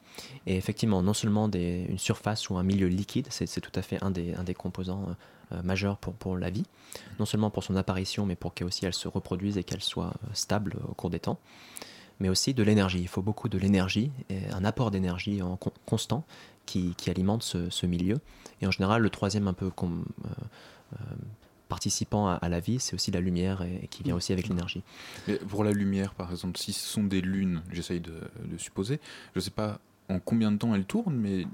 [0.48, 3.82] Et effectivement, non seulement des, une surface ou un milieu liquide, c'est c'est tout à
[3.84, 5.14] fait un des, un des composants euh,
[5.58, 6.66] euh, majeurs pour, pour la vie,
[7.20, 10.14] non seulement pour son apparition, mais pour qu'elle aussi elle se reproduise et qu'elle soit
[10.34, 11.40] stable au cours des temps,
[12.20, 13.00] mais aussi de l'énergie.
[13.00, 14.12] Il faut beaucoup de l'énergie,
[14.52, 16.24] un apport d'énergie en con- constant
[16.66, 18.18] qui, qui alimente ce, ce milieu.
[18.62, 19.88] Et en général, le troisième un peu euh,
[20.94, 20.98] euh,
[21.70, 24.48] participant à, à la vie, c'est aussi la lumière et, et qui vient aussi avec
[24.48, 24.84] l'énergie.
[25.28, 29.00] Mais pour la lumière, par exemple, si ce sont des lunes, j'essaye de, de supposer,
[29.34, 31.46] je ne sais pas en combien de temps elles tournent, mais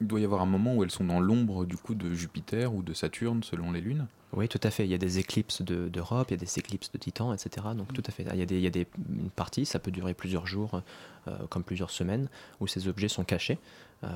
[0.00, 2.74] il doit y avoir un moment où elles sont dans l'ombre du coup de Jupiter
[2.74, 4.06] ou de Saturne, selon les lunes.
[4.34, 4.84] Oui, tout à fait.
[4.84, 7.66] Il y a des éclipses de- d'Europe, il y a des éclipses de Titan, etc.
[7.76, 8.24] Donc tout à fait.
[8.32, 10.80] Il y a, des, il y a des, une partie, ça peut durer plusieurs jours,
[11.28, 12.28] euh, comme plusieurs semaines,
[12.60, 13.58] où ces objets sont cachés.
[14.04, 14.08] Euh,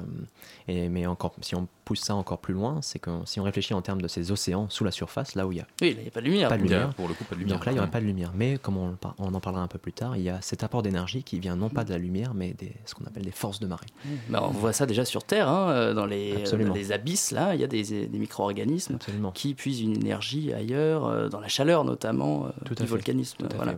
[0.67, 3.73] et, mais encore, si on pousse ça encore plus loin, c'est que si on réfléchit
[3.73, 5.97] en termes de ces océans sous la surface, là où il y a Oui, là,
[6.01, 6.49] il n'y a pas de lumière.
[6.49, 7.57] pas de Il y a, lumière, pour le coup, pas de lumière.
[7.57, 8.33] donc là, il n'y aurait quand pas de lumière.
[8.35, 10.83] Mais comme on, on en parlera un peu plus tard, il y a cet apport
[10.83, 13.61] d'énergie qui vient non pas de la lumière, mais des, ce qu'on appelle des forces
[13.61, 13.87] de marée.
[14.29, 17.55] Mais on voit ça déjà sur Terre, hein, euh, dans, les, dans les abysses, là,
[17.55, 18.99] il y a des, des micro-organismes
[19.35, 22.89] qui puisent une ailleurs, euh, dans la chaleur notamment, euh, Tout du fait.
[22.89, 23.37] volcanisme.
[23.39, 23.75] Tout voilà.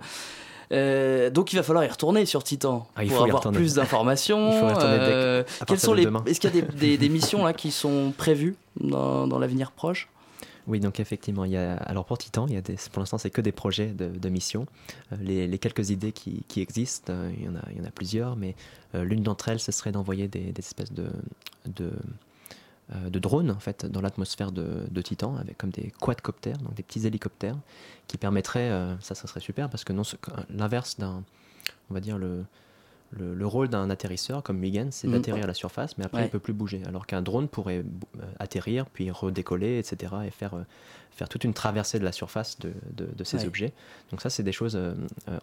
[0.71, 4.51] Euh, donc il va falloir y retourner sur Titan Ah, il pour avoir plus d'informations.
[4.83, 6.07] Euh, quelles sont les.
[6.27, 9.73] Est-ce qu'il y a des, des- des missions là qui sont prévues dans, dans l'avenir
[9.73, 10.09] proche?
[10.67, 13.17] Oui, donc effectivement, il y a, alors pour Titan, il y a des, pour l'instant,
[13.17, 14.67] c'est que des projets de, de mission.
[15.13, 17.87] Euh, les, les quelques idées qui, qui existent, il, y en a, il y en
[17.87, 18.55] a plusieurs, mais
[18.93, 21.09] l'une d'entre elles, ce serait d'envoyer des, espèces de,
[21.67, 21.91] de,
[22.95, 27.07] de drones en fait, dans l'atmosphère de, Titan, avec comme des quadcoptères, donc des petits
[27.07, 27.57] hélicoptères,
[28.07, 30.03] qui permettraient, euh, ça, ça serait super, parce que non,
[30.51, 31.23] l'inverse d'un,
[31.91, 32.45] on va dire, le,
[33.11, 35.15] le, le rôle d'un atterrisseur comme Huygens, c'est Mhm.
[35.15, 36.27] d'atterrir à la surface, mais après Ouais.
[36.27, 36.83] il peut plus bouger.
[36.87, 40.63] Alors qu'un drone pourrait euh, atterrir, puis redécoller, etc., et faire, euh,
[41.11, 43.47] faire toute une traversée de la surface de, de- de ces Ouais.
[43.47, 43.73] objets.
[44.11, 44.95] Donc ça, c'est des choses euh,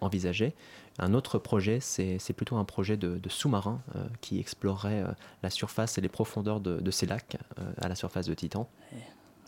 [0.02, 0.54] envisagées.
[1.00, 5.04] Un autre projet, c'est plutôt un projet de, de sous-marin euh, qui explorerait
[5.44, 7.38] la surface et les profondeurs de, de ces lacs
[7.82, 8.70] à la surface de Titan.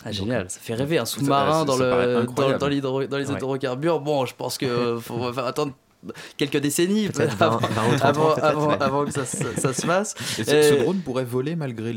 [0.06, 2.68] Ah, génial, ça fait rêver un sous-marin dans, le, dans, dans
[3.08, 4.00] dans les hydrocarbures.
[4.00, 5.74] Bon, je pense que faut faire attendre
[6.38, 9.12] quelques décennies Peut-être 20, avant, 20 ou 30 ans, avant, peut-être, avant- mais- avant que
[9.12, 10.16] ça, ça- ça se fasse.
[10.40, 11.94] Et ce, Euh, ce drone pourrait voler malgré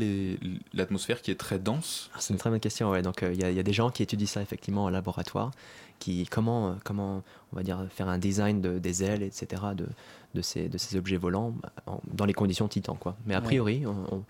[0.73, 2.09] l'atmosphère qui est très dense.
[2.13, 2.91] Ah, C'est une très bonne question.
[2.91, 3.01] Ouais.
[3.01, 4.89] Donc euh, il y, a- il y a des gens qui étudient ça effectivement au
[4.89, 5.51] laboratoire,
[5.99, 7.21] qui comment euh, comment
[7.53, 9.61] on va dire faire un design de- des ailes, etc.
[9.75, 9.85] de
[10.33, 11.53] de ces de ces objets volants
[11.87, 13.15] en- dans les conditions Titan quoi.
[13.25, 14.23] Mais a priori, on-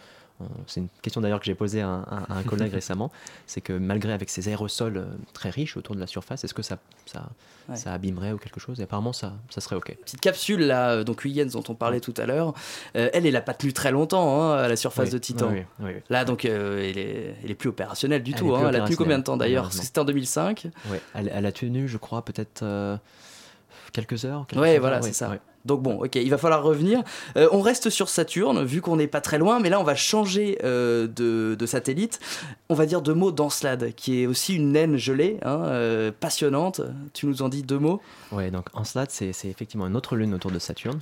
[0.68, 3.12] c'est une question d'ailleurs que j'ai posée à un, à un collègue récemment,
[3.48, 6.62] c'est que malgré avec ces aérosols euh, très riches autour de la surface, est-ce que
[6.64, 7.30] ça ça,
[7.70, 7.76] Ouais.
[7.76, 8.80] ça abîmerait ou quelque chose?
[8.80, 9.96] Et apparemment ça ça serait ok.
[10.02, 12.54] petite capsule là, euh, donc Huygens dont on parlait tout à l'heure,
[12.96, 15.50] euh, elle, elle a pas tenu très longtemps hein, à la surface Oui, de Titan.
[15.52, 15.92] oui, oui.
[16.10, 18.56] Là, donc, euh, elle, est, elle est plus opérationnelle du Elle tout.
[18.56, 18.66] hein.
[18.70, 19.72] Elle a tenu combien de temps d'ailleurs?
[19.72, 20.68] C'était en 2005.
[20.90, 22.98] Ouais, elle, elle a tenu, je crois, peut-être euh,
[23.92, 24.46] quelques heures.
[24.48, 25.30] quelques Ouais, heures, voilà, ouais, c'est ça.
[25.30, 25.40] ouais.
[25.64, 27.04] Donc bon, ok, il va falloir revenir.
[27.38, 29.94] Euh, on reste sur Saturne, vu qu'on n'est pas très loin, mais là on va
[29.94, 32.20] changer euh, de, de satellite.
[32.70, 36.82] On va dire deux mots d'Encelade, qui est aussi une naine gelée, hein, euh, passionnante.
[37.14, 38.02] Tu nous en dis deux mots?
[38.32, 41.02] Ouais, donc Encelade, c'est c'est effectivement une autre lune autour de Saturne,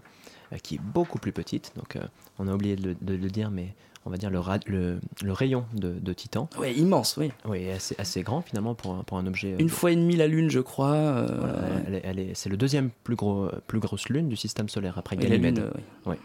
[0.61, 1.71] qui est beaucoup plus petite.
[1.77, 1.97] Donc,
[2.37, 3.73] on a oublié de le, de le dire, mais
[4.05, 6.49] on va dire le, ra- le, le rayon de, de Titan.
[6.57, 7.31] Ouais, immense, oui.
[7.45, 9.53] Oui, assez, assez grand finalement pour, un- pour un objet.
[9.53, 10.93] euh, Une fois et demie la Lune, je crois.
[10.93, 14.35] euh, voilà, elle est- elle est- c'est le deuxième plus, gros, plus grosse lune du
[14.35, 15.59] système solaire après Oui, Ganymède.
[15.59, 15.71] Euh,
[16.05, 16.17] Ouais.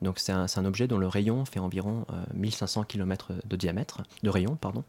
[0.00, 4.02] Donc c'est un, un objet dont le rayon fait environ euh, 1500 km de diamètre,
[4.22, 4.84] de rayon, pardon.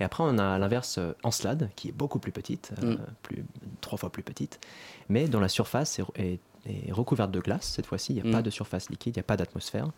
[0.00, 2.98] Et après on a à l'inverse euh, Encelade, qui est beaucoup plus petite, euh, Mm.
[3.22, 3.44] plus,
[3.82, 4.58] trois fois plus petite,
[5.10, 8.12] mais dont la surface est, est- est recouverte de glace cette fois-ci.
[8.12, 8.32] Il n'y a Mm.
[8.32, 9.90] pas de surface liquide, il n'y a pas d'atmosphère.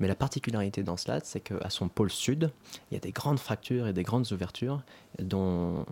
[0.00, 2.50] Mais la particularité d'Encelade, c'est qu'à son pôle sud,
[2.90, 4.82] il y a des grandes fractures et des grandes ouvertures
[5.20, 5.84] dont,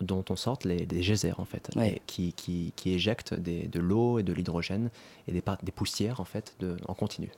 [0.00, 1.96] dont on sort les, des geysers en fait, Ouais.
[1.96, 4.90] et qui, qui, qui éjectent des- de l'eau et de l'hydrogène
[5.28, 7.30] et des, des poussières en fait de, en continu.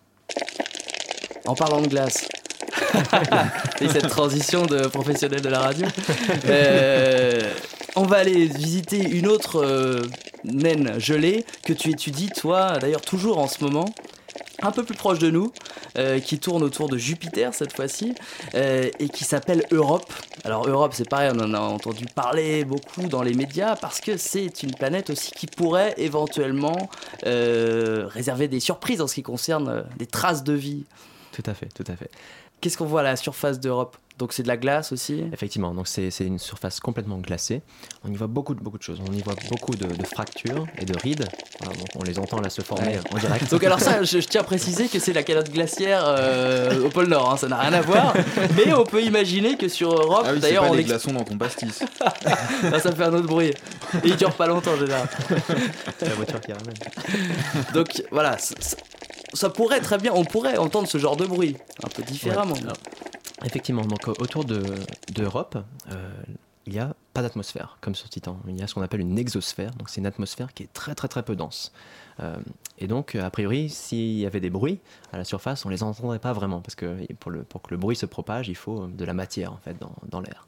[1.47, 2.29] En parlant de glace.
[3.81, 5.87] Et cette transition de professionnel de la radio.
[6.47, 7.41] Euh,
[7.97, 10.03] on va aller visiter une autre euh,
[10.45, 13.87] naine gelée que tu étudies, toi, d'ailleurs toujours en ce moment,
[14.63, 15.53] un peu plus proche de nous,
[15.99, 18.15] euh, qui tourne autour de Jupiter cette fois-ci,
[18.55, 20.13] et qui s'appelle Europe.
[20.45, 24.17] Alors Europe, c'est pareil, on en a entendu parler beaucoup dans les médias, parce que
[24.17, 26.89] c'est une planète aussi qui pourrait éventuellement
[27.25, 30.85] réserver des surprises en ce qui concerne des traces de vie.
[31.33, 32.11] Tout à fait, tout à fait.
[32.63, 33.97] Qu'est-ce qu'on voit à la surface d'Europe?
[34.19, 35.25] Donc c'est de la glace aussi?
[35.33, 37.61] Effectivement, donc c'est c'est une surface complètement glacée.
[38.05, 39.01] On y voit beaucoup de, beaucoup de choses.
[39.09, 41.27] On y voit beaucoup de, de fractures et de rides.
[41.61, 43.01] Voilà, donc on les entend là se former Ouais.
[43.11, 43.51] en direct.
[43.51, 46.89] Donc alors ça, je, je tiens à préciser que c'est la calotte glaciaire euh, au
[46.91, 48.15] pôle Nord, hein, ça n'a rien à voir.
[48.57, 51.13] Mais on peut imaginer que sur Europe, Ah oui, d'ailleurs, pas on les ex- glaçons
[51.15, 51.83] dans ton pastis.
[52.73, 53.49] Ah, ça fait un autre bruit.
[53.49, 53.55] Et
[54.05, 55.09] il dure pas longtemps général.
[55.99, 56.75] C'est la voiture qui ramène.
[57.75, 58.37] Donc voilà,
[59.33, 62.55] ça pourrait très bien, on pourrait entendre ce genre de bruit, un peu différemment.
[63.45, 64.63] Effectivement, donc euh, autour de
[65.13, 65.59] d'Europe,
[65.91, 66.11] euh,
[66.67, 68.39] il n'y a pas d'atmosphère comme sur Titan.
[68.47, 70.95] Il y a ce qu'on appelle une exosphère, donc c'est une atmosphère qui est très
[70.95, 71.73] très très peu dense.
[72.21, 72.37] Euh,
[72.79, 74.81] et donc, a priori, s'il y avait des bruits
[75.13, 77.79] à la surface, on les entendrait pas vraiment parce que pour, le, pour que le
[77.79, 80.47] bruit se propage, il faut de la matière en fait dans, dans l'air.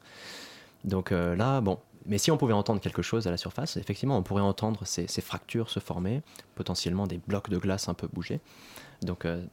[0.83, 1.79] Donc euh, là, bon.
[2.07, 5.07] Mais si on pouvait entendre quelque chose à la surface, effectivement, on pourrait entendre ces,
[5.07, 6.21] ces fractures se former,
[6.55, 8.39] potentiellement des blocs de glace un peu bouger.
[9.01, 9.43] Donc, euh,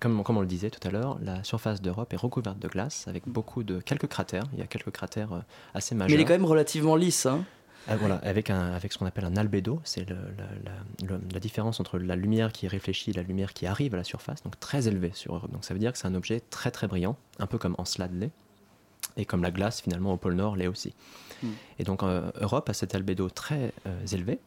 [0.00, 3.06] comme, comme on le disait tout à l'heure, la surface d'Europe est recouverte de glace
[3.08, 4.44] avec beaucoup de quelques cratères.
[4.52, 5.40] Il y a quelques cratères euh,
[5.74, 6.18] assez Mais majeurs.
[6.18, 7.26] il est quand même relativement lisse.
[7.26, 7.44] Hein.
[7.90, 12.16] Ah, voilà, avec, un, avec ce qu'on appelle un albédo, c'est la, différence entre la
[12.16, 15.12] lumière qui est réfléchie et la lumière qui arrive à la surface, donc très élevée
[15.14, 15.50] sur Europe.
[15.50, 18.12] Donc ça veut dire que c'est un objet très très brillant, un peu comme Encelade
[18.12, 18.30] l'est,
[19.16, 20.94] et comme la glace finalement au pôle Nord l'est aussi.
[21.42, 21.48] Mm.
[21.78, 24.38] Et donc euh, Europe a cet albédo très euh, élevé,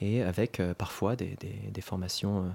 [0.00, 2.48] et avec euh, parfois des, des- des formations euh,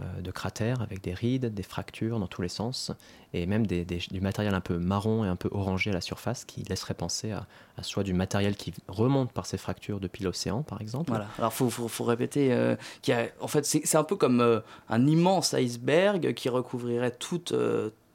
[0.00, 2.90] euh, de cratères avec des rides, des fractures dans tous les sens,
[3.32, 6.44] et même des- du matériel un peu marron et un peu orangé à la surface
[6.44, 7.46] qui laisserait penser à,
[7.76, 11.10] à soit du matériel qui remonte par ces fractures depuis l'océan, par exemple.
[11.10, 11.28] Voilà.
[11.38, 16.34] Alors faut, faut, faut répéter qu'il en fait, c'est un peu comme un immense iceberg
[16.34, 17.52] qui recouvrirait toute,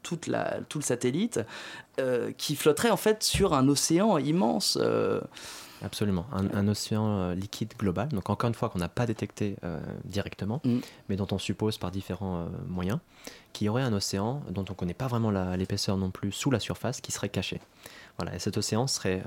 [0.03, 1.39] toute la, tout le satellite,
[1.99, 4.77] euh, qui flotterait en fait sur un océan immense.
[4.81, 5.21] euh,
[5.81, 9.55] Absolument, un, un océan euh, liquide global, donc encore une fois qu'on n'a pas détecté
[10.03, 10.79] directement, Mm.
[11.07, 12.99] mais dont on suppose par différents moyens,
[13.53, 16.51] qu'il y aurait un océan dont on ne connaît pas vraiment l'épaisseur non plus sous
[16.51, 17.61] la surface, qui serait caché.
[18.17, 19.23] Voilà, et cet océan serait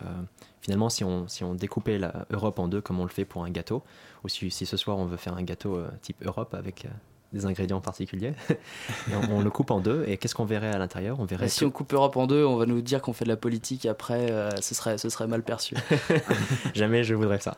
[0.61, 3.45] finalement, si on, si on découpait la Europe en deux comme on le fait pour
[3.45, 3.83] un gâteau,
[4.23, 6.87] ou si, si ce soir on veut faire un gâteau type Europe avec
[7.33, 10.79] des ingrédients particuliers, et on, on le coupe en deux, et qu'est-ce qu'on verrait à
[10.79, 11.19] l'intérieur?
[11.21, 13.13] On verrait Et si tout- on coupe Europe en deux, on va nous dire qu'on
[13.13, 15.75] fait de la politique après, euh, ce, serait, ce serait mal perçu.
[16.75, 17.57] Jamais je voudrais ça.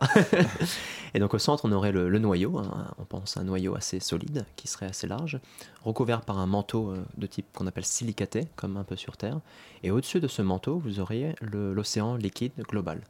[1.15, 3.75] et donc au centre, on aurait le, le noyau, hein, on pense à un noyau
[3.77, 5.39] assez solide, qui serait assez large,
[5.85, 9.41] recouvert par un manteau euh, de type qu'on appelle silicaté, comme un peu sur Terre.
[9.83, 13.01] Et au-dessus de ce manteau, vous auriez l'océan liquide global.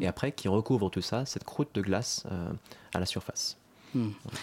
[0.00, 2.50] Et après, qui recouvre tout ça, cette croûte de glace euh,
[2.94, 3.56] à la surface.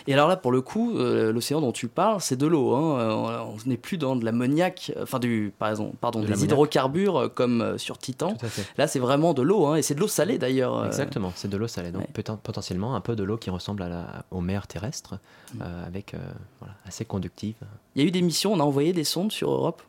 [0.08, 2.74] Et alors là, pour le coup, euh, l'océan dont tu parles, c'est de l'eau.
[2.74, 3.00] hein.
[3.00, 7.78] Euh, On n'est plus dans de l'ammoniac, euh, enfin du, pardon, De des hydrocarbures comme
[7.78, 8.38] sur Titan.
[8.78, 10.86] Là, c'est vraiment de l'eau, hein, et c'est de l'eau salée d'ailleurs.
[10.86, 11.91] Exactement, c'est de l'eau salée.
[11.91, 12.08] Donc
[12.43, 15.20] potentiellement un peu de l'eau qui ressemble à la, aux mers terrestres,
[15.62, 16.18] euh, avec euh,
[16.60, 17.56] voilà, assez conductive.
[17.96, 19.82] Il y a eu des missions, on a envoyé des sondes sur Europe?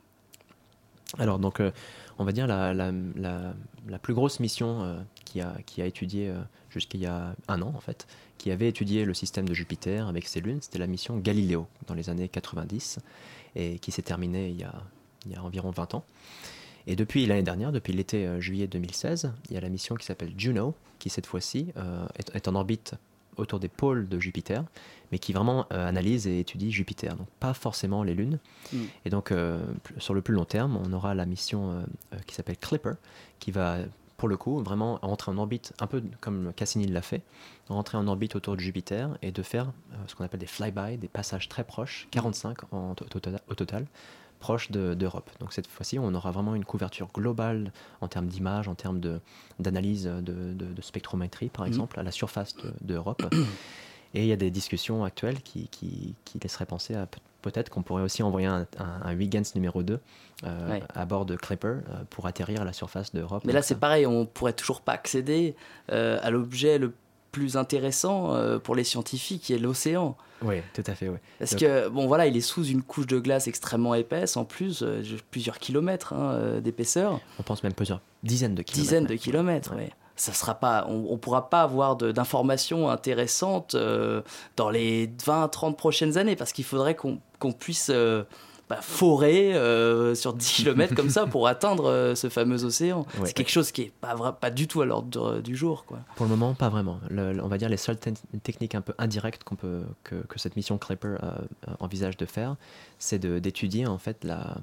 [1.19, 1.63] Alors, donc,
[2.19, 2.91] on va dire la, la,
[3.89, 6.33] la, plus grosse mission qui, a, qui a étudié
[6.69, 8.07] jusqu'il y a un an, en fait,
[8.39, 11.95] qui avait étudié le système de Jupiter avec ses lunes, c'était la mission Galileo dans
[11.95, 12.99] les années 90
[13.55, 14.75] et qui s'est terminée il y, a,
[15.25, 16.05] il y a environ 20 ans.
[16.87, 20.07] Et depuis l'année dernière, depuis l'été euh, juillet 2016, il y a la mission qui
[20.07, 22.95] s'appelle Juno, qui cette fois-ci euh, est, est en orbite
[23.37, 24.65] autour des pôles de Jupiter,
[25.13, 28.39] mais qui vraiment euh, analyse et étudie Jupiter, donc pas forcément les lunes.
[28.73, 28.79] Mm.
[29.05, 29.35] Et donc,
[29.99, 31.85] sur le plus long terme, on aura la mission
[32.27, 32.95] qui s'appelle Clipper,
[33.39, 33.79] qui va,
[34.17, 37.23] pour le coup, vraiment rentrer en orbite, un peu comme Cassini l'a fait,
[37.69, 40.97] rentrer en orbite autour de Jupiter et de faire euh, ce qu'on appelle des flyby,
[40.97, 43.87] des passages très proches, 45 en, to- tota- au total,
[44.41, 45.31] proches de- d'Europe.
[45.41, 49.01] Donc cette fois-ci, on aura vraiment une couverture globale en termes d'image, en termes
[49.59, 50.21] d'analyse de,
[50.55, 51.69] de- de spectrométrie, par Mhm.
[51.73, 53.23] exemple, à la surface de- d'Europe.
[54.17, 57.69] Et il y a des discussions actuelles qui, qui, qui laisseraient penser à peut- peut-être
[57.69, 60.01] qu'on pourrait aussi envoyer un, un, un Huygens numéro 2
[60.45, 60.83] euh, Ouais.
[60.95, 63.43] à bord de Clipper euh, pour atterrir à la surface d'Europe.
[63.45, 65.55] Mais là, c'est pareil, on pourrait toujours pas accéder
[65.93, 66.93] euh, à l'objet le
[67.31, 70.17] plus intéressant euh, pour les scientifiques, qui est l'océan.
[70.41, 71.19] Oui, tout à fait, oui.
[71.39, 74.47] Parce Donc- que, bon, voilà, il est sous une couche de glace extrêmement épaisse, en
[74.47, 77.21] plus, euh, plusieurs kilomètres hein, euh, d'épaisseur.
[77.39, 78.83] On pense même plusieurs dizaines de kilomètres.
[78.89, 79.91] Dizaines de kilomètres, oui.
[80.17, 84.23] Ça sera pas, on, on pourra pas avoir d'informations intéressantes euh,
[84.57, 87.19] dans les 20-30 prochaines années, parce qu'il faudrait qu'on
[87.53, 88.25] puisse euh,
[88.71, 93.01] bah, forer euh, sur 10 km comme ça pour atteindre ce fameux océan.
[93.21, 93.27] Ouais.
[93.27, 95.99] C'est quelque chose qui est pas, pas du tout à l'ordre du jour, quoi.
[96.17, 96.99] Pour le moment, pas vraiment.
[97.11, 98.09] Le- le- on va dire les seules te-
[98.43, 101.17] techniques un peu indirectes qu'on peut, que, que cette mission Clipper
[101.79, 102.57] envisage de faire,
[102.99, 104.57] c'est d'étudier en fait la,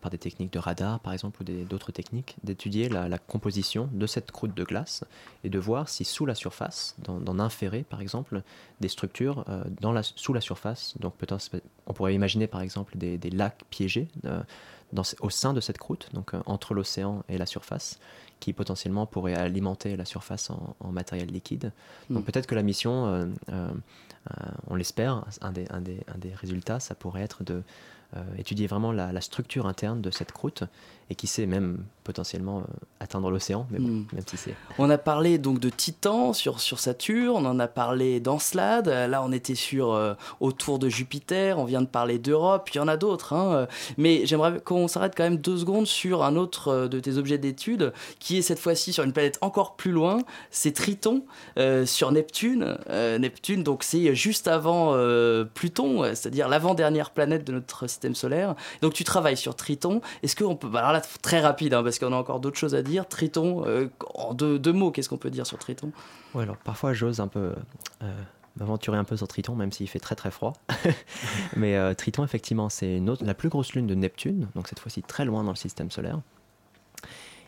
[0.00, 4.06] par des techniques de radar par exemple ou d'autres techniques, d'étudier la, la composition de
[4.06, 5.04] cette croûte de glace
[5.44, 8.42] et de voir si sous la surface, d'en inférer par exemple
[8.80, 10.94] des structures euh, dans la, sous la surface.
[11.00, 14.42] Donc peut-être on pourrait imaginer par exemple des, des lacs piégés euh,
[14.92, 17.98] dans, au sein de cette croûte, donc euh, entre l'océan et la surface,
[18.40, 21.72] qui potentiellement pourraient alimenter la surface en, en matériel liquide.
[22.08, 22.24] Donc Mm.
[22.24, 23.70] peut-être que la mission, euh, euh,
[24.30, 27.62] euh, on l'espère, un des, un, des, un des résultats, ça pourrait être de euh,
[28.36, 30.64] étudier vraiment la, la structure interne de cette croûte
[31.10, 32.62] et qui sait même potentiellement euh,
[33.00, 34.06] atteindre l'océan, mais bon, Mm.
[34.12, 34.54] même si c'est...
[34.78, 39.22] On a parlé donc de Titan sur, sur Saturne, on en a parlé d'Encelade, là
[39.24, 42.88] on était sur euh, autour de Jupiter, on vient de parler d'Europe, il y en
[42.88, 43.32] a d'autres.
[43.32, 43.66] hein, euh,
[43.98, 47.92] mais j'aimerais qu'on s'arrête quand même deux secondes sur un autre de tes objets d'étude,
[48.18, 50.18] qui est cette fois-ci sur une planète encore plus loin,
[50.50, 51.24] c'est Triton,
[51.58, 52.78] euh, sur Neptune.
[52.88, 54.94] Euh, Neptune, donc c'est juste avant
[55.54, 58.54] Pluton, c'est-à-dire l'avant-dernière planète de notre système solaire.
[58.82, 60.00] Donc tu travailles sur Triton.
[60.22, 60.68] Est-ce qu'on peut...
[60.68, 63.06] bah, alors là, très rapide, hein, parce qu'on a encore d'autres choses à dire.
[63.08, 65.92] Triton, euh, en deux, deux mots, qu'est-ce qu'on peut dire sur Triton?
[66.34, 67.54] Ouais, alors parfois j'ose un peu
[68.02, 68.12] euh,
[68.56, 70.54] m'aventurer un peu sur Triton, même s'il fait très très froid.
[71.56, 75.24] Mais euh, Triton, effectivement, c'est la plus grosse lune de Neptune, donc cette fois-ci très
[75.24, 76.20] loin dans le système solaire.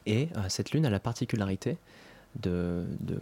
[0.07, 1.79] Et cette lune a la particularité
[2.41, 3.21] de, de-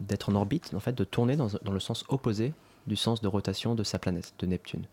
[0.00, 2.52] d'être en orbite, en fait, de tourner dans, dans le sens opposé
[2.86, 4.84] du sens de rotation de sa planète, de Neptune.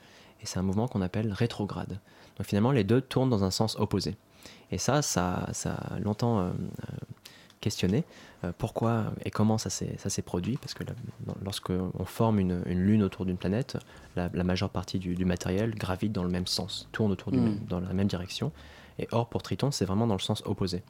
[0.41, 1.99] Et c'est un mouvement qu'on appelle rétrograde.
[2.37, 4.15] Donc finalement, les deux tournent dans un sens opposé.
[4.71, 6.95] Et ça, ça, ça a longtemps euh, euh,
[7.61, 8.03] questionné
[8.43, 10.83] euh, pourquoi et comment ça s'est produit, parce que
[11.43, 13.77] lorsque on forme une, une lune autour d'une planète,
[14.15, 17.39] la, la, majeure partie du, du, matériel gravite dans le même sens, tourne autour du
[17.39, 17.43] Mm.
[17.43, 18.51] même- dans la même direction.
[18.99, 20.83] Et or, pour Triton, c'est vraiment dans le sens opposé.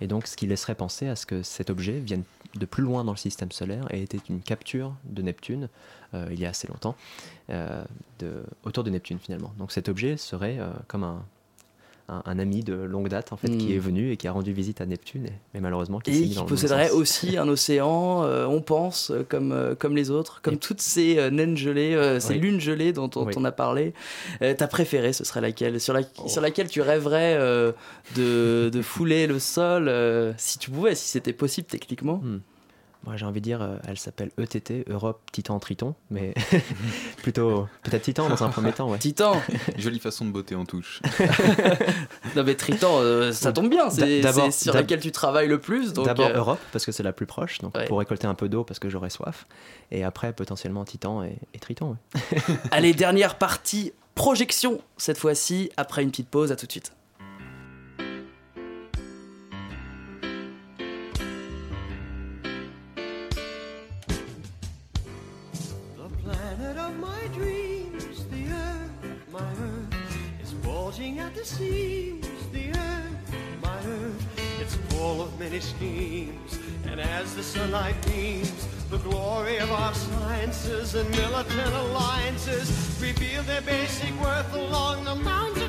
[0.00, 2.22] Et donc, ce qui laisserait penser à ce que cet objet vienne
[2.54, 5.68] de plus loin dans le système solaire et était une capture de Neptune,
[6.14, 6.94] euh, il y a assez longtemps,
[7.50, 7.84] euh,
[8.18, 9.52] de, autour de Neptune finalement.
[9.58, 11.24] Donc cet objet serait euh, comme un,
[12.08, 13.72] un, un ami de longue date en fait qui Mm.
[13.72, 16.42] est venu et qui a rendu visite à Neptune, et, mais malheureusement qui Et qui
[16.44, 20.80] posséderait aussi un océan, euh, on pense, euh, comme, euh, comme les autres, comme toutes
[20.80, 22.38] ces euh, naines gelées, ces Oui.
[22.40, 23.34] lunes gelées dont, dont Oui.
[23.36, 23.92] on a parlé.
[24.56, 25.80] Ta préférée, ce serait laquelle?
[25.80, 26.28] Sur, la, Oh.
[26.28, 27.36] sur laquelle tu rêverais
[28.16, 29.92] de, de fouler le sol,
[30.38, 32.20] si tu pouvais, si c'était possible techniquement?
[32.22, 32.38] Hmm.
[33.04, 36.34] Moi j'ai envie de dire, euh, elle s'appelle ETT, Europe Titan Triton, mais
[37.22, 38.90] plutôt peut-être Titan dans un premier temps.
[38.90, 38.98] Ouais.
[38.98, 39.40] Titan
[39.78, 41.00] Jolie façon de botter en touche.
[42.36, 44.22] Non mais Triton, euh, ça tombe bien, c'est
[44.52, 45.92] sur laquelle tu travailles le plus.
[45.92, 47.86] D'abord euh, Europe parce que c'est la plus proche, donc Ouais.
[47.86, 49.46] pour récolter un peu d'eau parce que j'aurais soif,
[49.90, 51.96] et après potentiellement Titan et, et Triton.
[52.14, 52.42] ouais.
[52.70, 56.92] Allez, dernière partie, projection cette fois-ci, après une petite pause, à tout de suite.
[71.00, 72.26] At the seams.
[72.52, 76.58] The earth, my earth, it's full of many schemes.
[76.86, 83.60] And as the sunlight beams, the glory of our sciences and militant alliances reveal their
[83.60, 85.67] basic worth along the mountain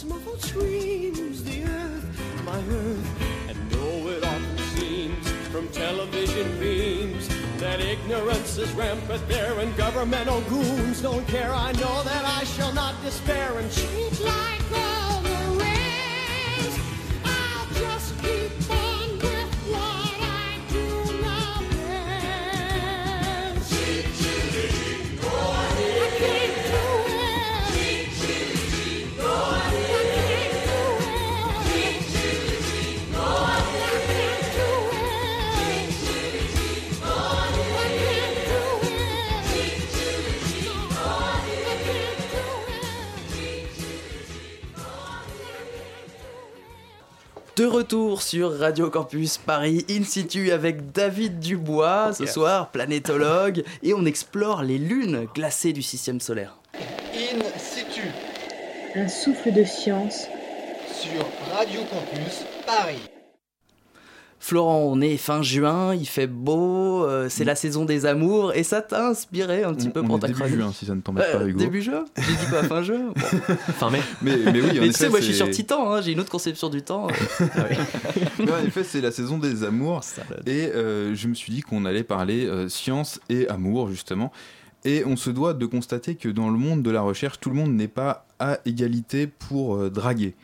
[0.00, 0.40] its muffled
[1.44, 3.48] the earth, my earth.
[3.48, 7.28] And know it often seems from television beams
[7.58, 11.52] that ignorance is rampant there and governmental goons don't care.
[11.52, 14.99] I know that I shall not despair and cheat like all
[47.70, 52.34] retour sur Radio Campus Paris in situ avec David Dubois ce Yes.
[52.34, 56.56] soir, planétologue, et on explore les lunes glacées du système solaire.
[56.74, 58.02] In situ
[58.96, 60.26] Un souffle de science
[60.92, 61.24] sur
[61.56, 63.00] Radio Campus Paris.
[64.42, 68.62] Florent, on est fin juin, il fait beau, euh, c'est la saison des amours, et
[68.62, 70.86] ça t'a inspiré un petit On- peu on pour est ta début chronique juin, si
[70.86, 71.58] ça ne t'embête Euh, pas, Hugo.
[71.58, 72.06] Début juin?
[72.16, 73.12] J'ai dit quoi, fin juin?
[73.14, 73.54] Bon.
[73.78, 74.00] Fin mai.
[74.22, 76.20] Mais, mais oui, en Mais tu sais, moi je suis sur Titan, hein, j'ai une
[76.20, 77.06] autre conception du temps.
[77.40, 80.00] Ouais, en effet, c'est la saison des amours.
[80.46, 84.32] Et euh, je me suis dit qu'on allait parler euh, science et amour, justement.
[84.86, 87.56] Et on se doit de constater que dans le monde de la recherche, tout le
[87.56, 90.34] monde n'est pas à égalité pour euh, draguer.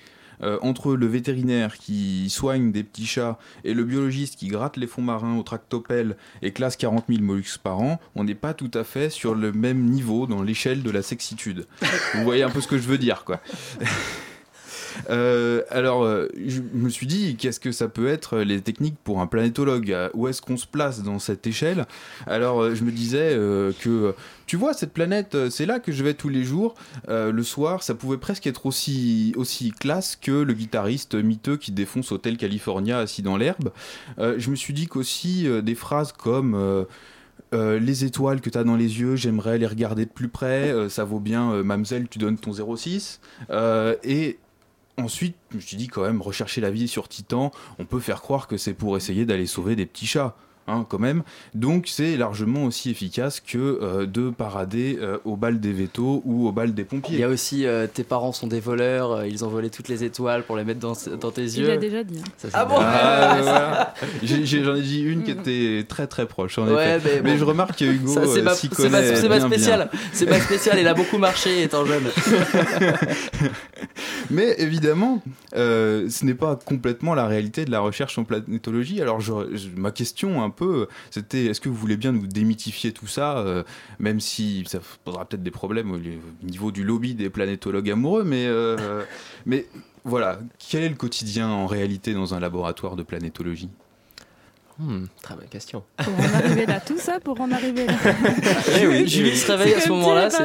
[0.42, 4.86] Euh, entre le vétérinaire qui soigne des petits chats et le biologiste qui gratte les
[4.86, 8.70] fonds marins au tractopelle et classe 40 000 mollusques par an, on n'est pas tout
[8.74, 11.66] à fait sur le même niveau dans l'échelle de la sexitude.
[12.14, 13.40] Vous voyez un peu ce que je veux dire, quoi.
[15.10, 18.96] Euh, alors, euh, je me suis dit, qu'est-ce que ça peut être euh, les techniques
[19.02, 19.94] pour un planétologue?
[20.14, 21.86] Où est-ce qu'on se place dans cette échelle?
[22.26, 23.34] Alors, je me disais
[23.80, 24.14] que,
[24.46, 26.74] tu vois, cette planète, c'est là que je vais tous les jours.
[27.08, 32.12] Le soir, ça pouvait presque être aussi, aussi classe que le guitariste miteux qui défonce
[32.12, 33.70] Hotel California assis dans l'herbe.
[34.18, 36.86] Je me suis dit qu'aussi des phrases comme...
[37.52, 40.88] les étoiles que tu as dans les yeux, j'aimerais les regarder de plus près.
[40.88, 43.20] ça vaut bien, Mamselle, tu donnes ton 06.
[43.50, 44.38] Euh, et
[44.98, 48.46] ensuite, je me suis quand même, rechercher la vie sur Titan, on peut faire croire
[48.46, 50.36] que c'est pour essayer d'aller sauver des petits chats.
[50.68, 51.22] Hein, quand même.
[51.54, 56.48] Donc c'est largement aussi efficace que euh, de parader euh, au bal des vétos ou
[56.48, 57.18] au bal des Il pompiers.
[57.20, 60.02] y a aussi euh, tes parents sont des voleurs, euh, ils ont volé toutes les
[60.02, 61.68] étoiles pour les mettre dans, dans tes Il yeux.
[61.68, 62.18] l'a déjà dit.
[62.18, 62.28] hein.
[62.36, 63.94] Ça, Ah bon voilà.
[64.24, 67.20] J'ai- J'en ai, dit une qui était très très proche en Ouais, effet.
[67.22, 67.38] mais bon.
[67.38, 70.78] je remarque que Hugo c'est euh, s'y c'est ma- connaît c'est ma spéciale.
[70.80, 72.02] Il a beaucoup marché étant jeune.
[74.30, 75.22] Mais évidemment,
[75.54, 79.00] euh, ce n'est pas complètement la réalité de la recherche en planétologie.
[79.00, 82.92] Alors, je- je- ma question un peu, c'était est-ce que vous voulez bien nous démythifier
[82.92, 83.62] tout ça, euh,
[83.98, 88.24] même si ça posera peut-être des problèmes au au niveau du lobby des planétologues amoureux,
[88.24, 89.02] mais, euh,
[89.46, 89.66] mais
[90.04, 93.70] voilà, quel est le quotidien en réalité dans un laboratoire de planétologie?
[94.78, 95.84] Hmm, très bonne question.
[95.96, 97.94] Pour en arriver là, tout ça pour en arriver là.
[98.78, 100.28] Eh oui, Julie se réveille à ce moment-là.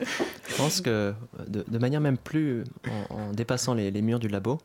[0.60, 1.14] Je pense que
[1.48, 2.64] de, de manière même plus,
[3.10, 4.58] en, dépassant les, murs du labo,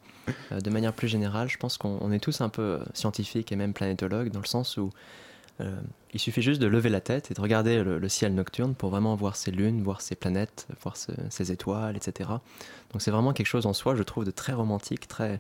[0.52, 3.52] euh, de manière plus générale, je pense qu'on on est tous un peu euh, scientifiques
[3.52, 4.90] et même planétologues dans le sens où
[5.62, 5.74] euh,
[6.14, 9.16] il suffit juste de lever la tête et de regarder le, ciel nocturne pour vraiment
[9.16, 12.30] voir ces lunes, voir ces planètes, voir ce- ces étoiles, etc.
[12.92, 15.40] Donc c'est vraiment quelque chose en soi, je trouve, de très romantique, très,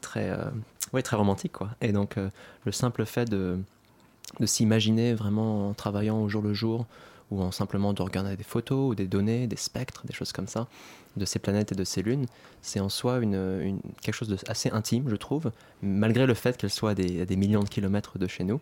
[0.00, 1.68] très, euh, très romantique, quoi.
[1.82, 2.30] Et donc euh,
[2.64, 3.58] le simple fait de
[4.44, 6.86] s'imaginer vraiment en travaillant au jour le jour
[7.30, 10.48] ou en simplement de regarder des photos ou des données, des spectres, des choses comme
[10.48, 10.66] ça,
[11.16, 12.26] de ces planètes et de ces lunes,
[12.62, 15.50] c'est en soi une, quelque chose d'assez intime, je trouve,
[15.82, 18.60] malgré le fait qu'elles soient à des, des millions de kilomètres de chez nous.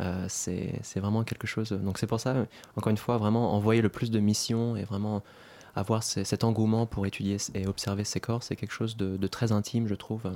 [0.00, 1.70] Euh, c'est vraiment quelque chose.
[1.70, 2.46] Donc c'est pour ça,
[2.76, 5.22] encore une fois, vraiment envoyer le plus de missions et vraiment
[5.78, 9.26] avoir ces- cet engouement pour étudier et observer ces corps, c'est quelque chose de, de
[9.26, 10.30] très intime, je trouve, euh,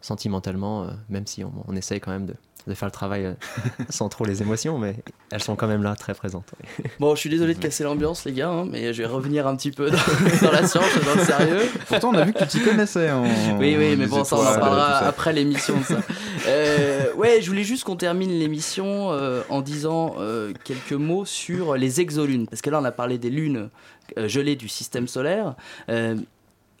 [0.00, 2.34] sentimentalement, euh, même si on, on essaye quand même de,
[2.66, 3.34] de faire le travail euh,
[3.88, 4.96] sans trop les émotions, mais
[5.30, 6.52] elles sont quand même là, très présentes.
[6.78, 6.84] oui.
[7.00, 9.56] Bon, je suis désolé de casser l'ambiance, les gars, hein, mais je vais revenir un
[9.56, 9.96] petit peu dans,
[10.42, 11.62] dans la science, dans le sérieux.
[11.88, 13.22] Pourtant, on a vu que tu t'y connaissais en.
[13.58, 15.98] Oui, oui, mais bon, ça, on en parlera après l'émission de ça.
[16.46, 21.76] Euh, ouais, je voulais juste qu'on termine l'émission euh, en disant euh, quelques mots sur
[21.76, 22.46] les exolunes.
[22.46, 23.70] Parce que là, on a parlé des lunes
[24.18, 25.54] euh, gelées du système solaire.
[25.88, 26.16] Euh,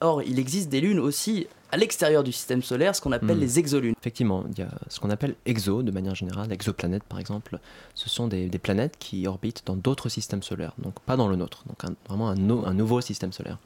[0.00, 3.40] or, il existe des lunes aussi à l'extérieur du système solaire, ce qu'on appelle Hmm.
[3.40, 3.94] les exolunes.
[4.00, 7.58] Effectivement, il y a ce qu'on appelle exo de manière générale, exoplanètes par exemple.
[7.94, 11.34] Ce sont des, des planètes qui orbitent dans d'autres systèmes solaires, donc pas dans le
[11.36, 13.58] nôtre, donc un- vraiment un, no- un nouveau système solaire.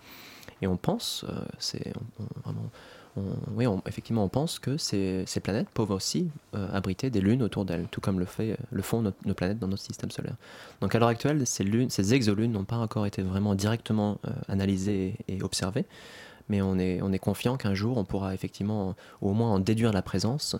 [0.62, 1.92] Et on pense, euh, c'est
[2.44, 2.70] vraiment,
[3.54, 7.86] oui, effectivement, on pense que ces, planètes peuvent aussi euh, abriter des lunes autour d'elles,
[7.90, 10.36] tout comme le, fait, le font nos, planètes dans notre système solaire.
[10.80, 14.30] Donc à l'heure actuelle, ces, lunes, ces exolunes n'ont pas encore été vraiment directement euh,
[14.48, 15.86] analysées et observées,
[16.48, 19.92] mais on est, on est confiant qu'un jour on pourra effectivement au moins en déduire
[19.92, 20.56] la présence,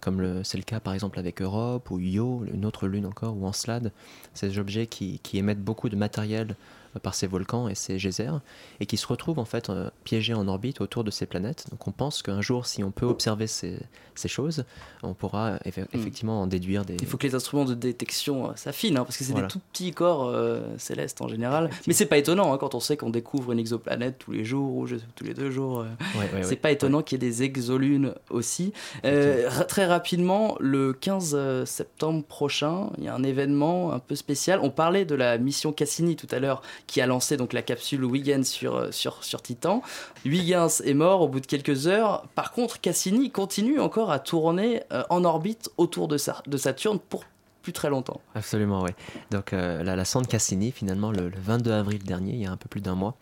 [0.00, 3.46] comme c'est le cas par exemple avec Europe ou Io, une autre lune encore, ou
[3.46, 3.92] Encelade,
[4.34, 6.54] ces objets qui, qui émettent beaucoup de matériel euh,
[7.00, 8.40] par ces volcans et ces geysers,
[8.80, 11.66] et qui se retrouvent en fait euh, piégés en orbite autour de ces planètes.
[11.70, 13.78] Donc on pense qu'un jour, si on peut observer ces,
[14.14, 14.64] ces choses,
[15.02, 16.96] on pourra eff- effectivement en déduire des...
[17.00, 19.46] Il faut que les instruments de détection euh, s'affinent, hein, parce que c'est Voilà.
[19.46, 21.70] des tout petits corps euh, célestes en général.
[21.86, 24.76] Mais c'est pas étonnant hein, quand on sait qu'on découvre une exoplanète tous les jours
[24.76, 25.80] ou je- tous les deux jours.
[25.80, 25.84] euh,
[26.18, 26.56] Ouais, ouais, c'est ouais.
[26.56, 28.72] pas étonnant qu'il y ait des exolunes aussi.
[29.04, 34.60] Euh, très rapidement, le 15 septembre prochain, il y a un événement un peu spécial.
[34.62, 38.04] On parlait de la mission Cassini tout à l'heure, qui a lancé donc la capsule
[38.04, 39.82] Huygens sur, euh, sur, sur Titan.
[40.24, 42.26] Huygens est mort au bout de quelques heures.
[42.34, 46.98] Par contre, Cassini continue encore à tourner euh, en orbite autour de, Sa- de Saturne
[46.98, 47.24] pour
[47.62, 48.20] plus très longtemps.
[48.34, 48.90] Absolument, oui.
[49.30, 52.56] Donc euh, la, sonde Cassini, finalement, le, le 22 avril dernier, il y a un
[52.56, 53.14] peu plus d'un mois,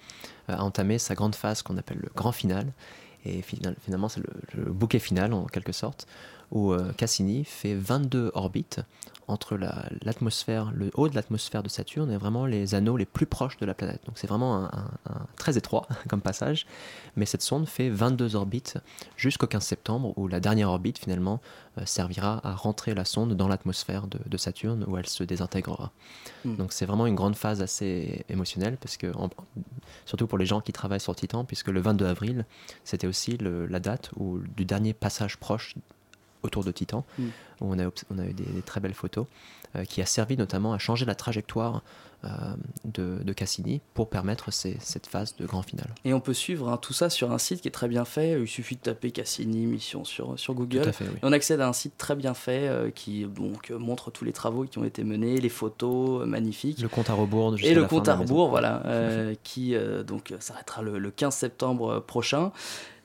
[0.48, 2.66] a entamé sa grande phase qu'on appelle le grand final.
[3.26, 4.22] Et final- finalement, c'est
[4.54, 6.06] le bouquet final, en quelque sorte,
[6.50, 8.80] où euh, Cassini fait 22 orbites
[9.28, 13.26] entre la- l'atmosphère, le haut de l'atmosphère de Saturne et vraiment les anneaux les plus
[13.26, 14.00] proches de la planète.
[14.06, 16.66] Donc c'est vraiment un, un- un très étroit comme passage.
[17.14, 18.78] Mais cette sonde fait 22 orbites
[19.16, 21.40] jusqu'au 15 septembre, où la dernière orbite, finalement,
[21.78, 25.92] euh, servira à rentrer la sonde dans l'atmosphère de, de Saturne, où elle se désintégrera.
[26.44, 26.56] Mm.
[26.56, 29.30] Donc c'est vraiment une grande phase assez émotionnelle, parce que, en-
[30.06, 32.46] surtout pour les gens qui travaillent sur Titan, puisque le 22 avril,
[32.82, 35.76] c'était aussi le- la date où, du dernier passage proche
[36.42, 37.22] autour de Titan, Mm.
[37.60, 39.26] où on a, obs- on a eu des, des très belles photos,
[39.76, 41.82] euh, qui a servi notamment à changer la trajectoire
[42.24, 42.28] euh,
[42.84, 45.86] de, de Cassini pour permettre ces- cette phase de grand final.
[46.04, 48.38] Et on peut suivre hein, tout ça sur un site qui est très bien fait.
[48.38, 50.82] Il suffit de taper Cassini mission sur, sur Google.
[50.82, 51.14] Tout à fait, oui.
[51.16, 54.32] Et on accède à un site très bien fait euh, qui donc, montre tous les
[54.34, 56.80] travaux qui ont été menés, les photos magnifiques.
[56.82, 58.82] Le compte à rebours Et le compte à rebours, voilà,
[59.42, 59.74] qui
[60.06, 62.52] donc s'arrêtera le, le 15 septembre prochain.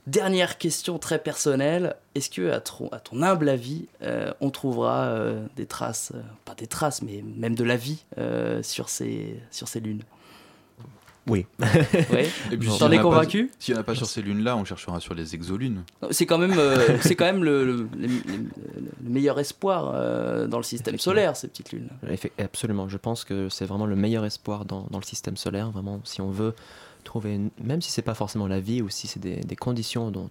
[0.08, 5.06] Dernière question très personnelle, est-ce que à ton, à ton humble avis, euh, on trouvera
[5.06, 9.40] euh, des traces, euh, pas des traces, mais même de la vie euh, sur, ces,
[9.50, 10.04] sur ces lunes?
[11.28, 11.48] Oui.
[12.12, 12.30] Ouais.
[12.52, 13.50] Et puis, T'en en es convaincu?
[13.58, 15.84] S'il n'y en a pas sur ces lunes-là, on cherchera sur les exolunes.
[16.12, 18.08] C'est quand même, euh, c'est quand même le, le- le-
[19.04, 21.90] le meilleur espoir euh, dans le système solaire, ces petites lunes.
[22.38, 25.72] Absolument, je pense que c'est vraiment le meilleur espoir dans, dans le système solaire.
[25.72, 26.54] Vraiment, si on veut
[27.22, 30.30] même si c'est pas forcément la vie ou si c'est des, conditions dont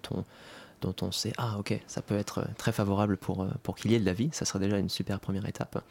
[1.01, 3.99] on, sait, ah ok, ça peut être très favorable pour, euh, pour qu'il y ait
[3.99, 5.83] de la vie, ça serait déjà une super première étape.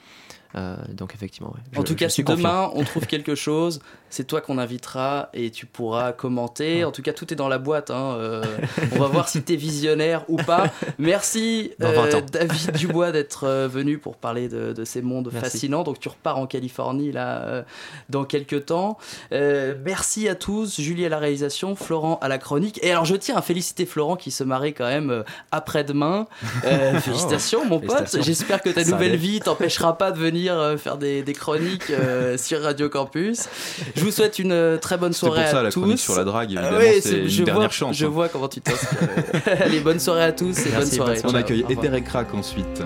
[0.56, 4.40] Euh, donc effectivement, ouais, En tout cas, si demain on trouve quelque chose, c'est toi
[4.40, 6.84] qu'on invitera et tu pourras commenter.
[6.84, 7.90] En tout cas, tout est dans la boîte.
[7.90, 8.44] hein, euh,
[8.92, 10.70] on va voir si t'es visionnaire ou pas.
[10.98, 12.20] Merci Dans 20 ans.
[12.30, 15.50] David Dubois d'être euh, venu pour parler de, de ces mondes Merci.
[15.50, 15.82] fascinants.
[15.82, 17.62] Donc tu repars en Californie là euh,
[18.08, 18.98] dans quelques temps.
[19.32, 22.78] Euh, merci à tous, Julie à la réalisation, Florent à la chronique.
[22.84, 26.28] Et alors je tiens à féliciter Florent qui se marie quand même euh, après-demain.
[26.64, 28.16] Euh, félicitations mon pote.
[28.22, 29.16] J'espère que ta Ça nouvelle allait.
[29.16, 33.48] vie t'empêchera pas de venir euh, faire des, des chroniques euh, sur Radio Campus.
[33.96, 35.80] Je vous souhaite une euh, très bonne pour soirée ça, à la tous.
[35.80, 38.08] chronique sur la drague, évidemment, ouais, c'est une je dernière vois, chance, Je hein.
[38.08, 38.98] vois comment tu t'inspires.
[39.60, 41.20] Allez, bonne soirée à tous et bonne soirée.
[41.24, 41.64] On accueille.
[41.68, 42.82] Ether et Crack ensuite.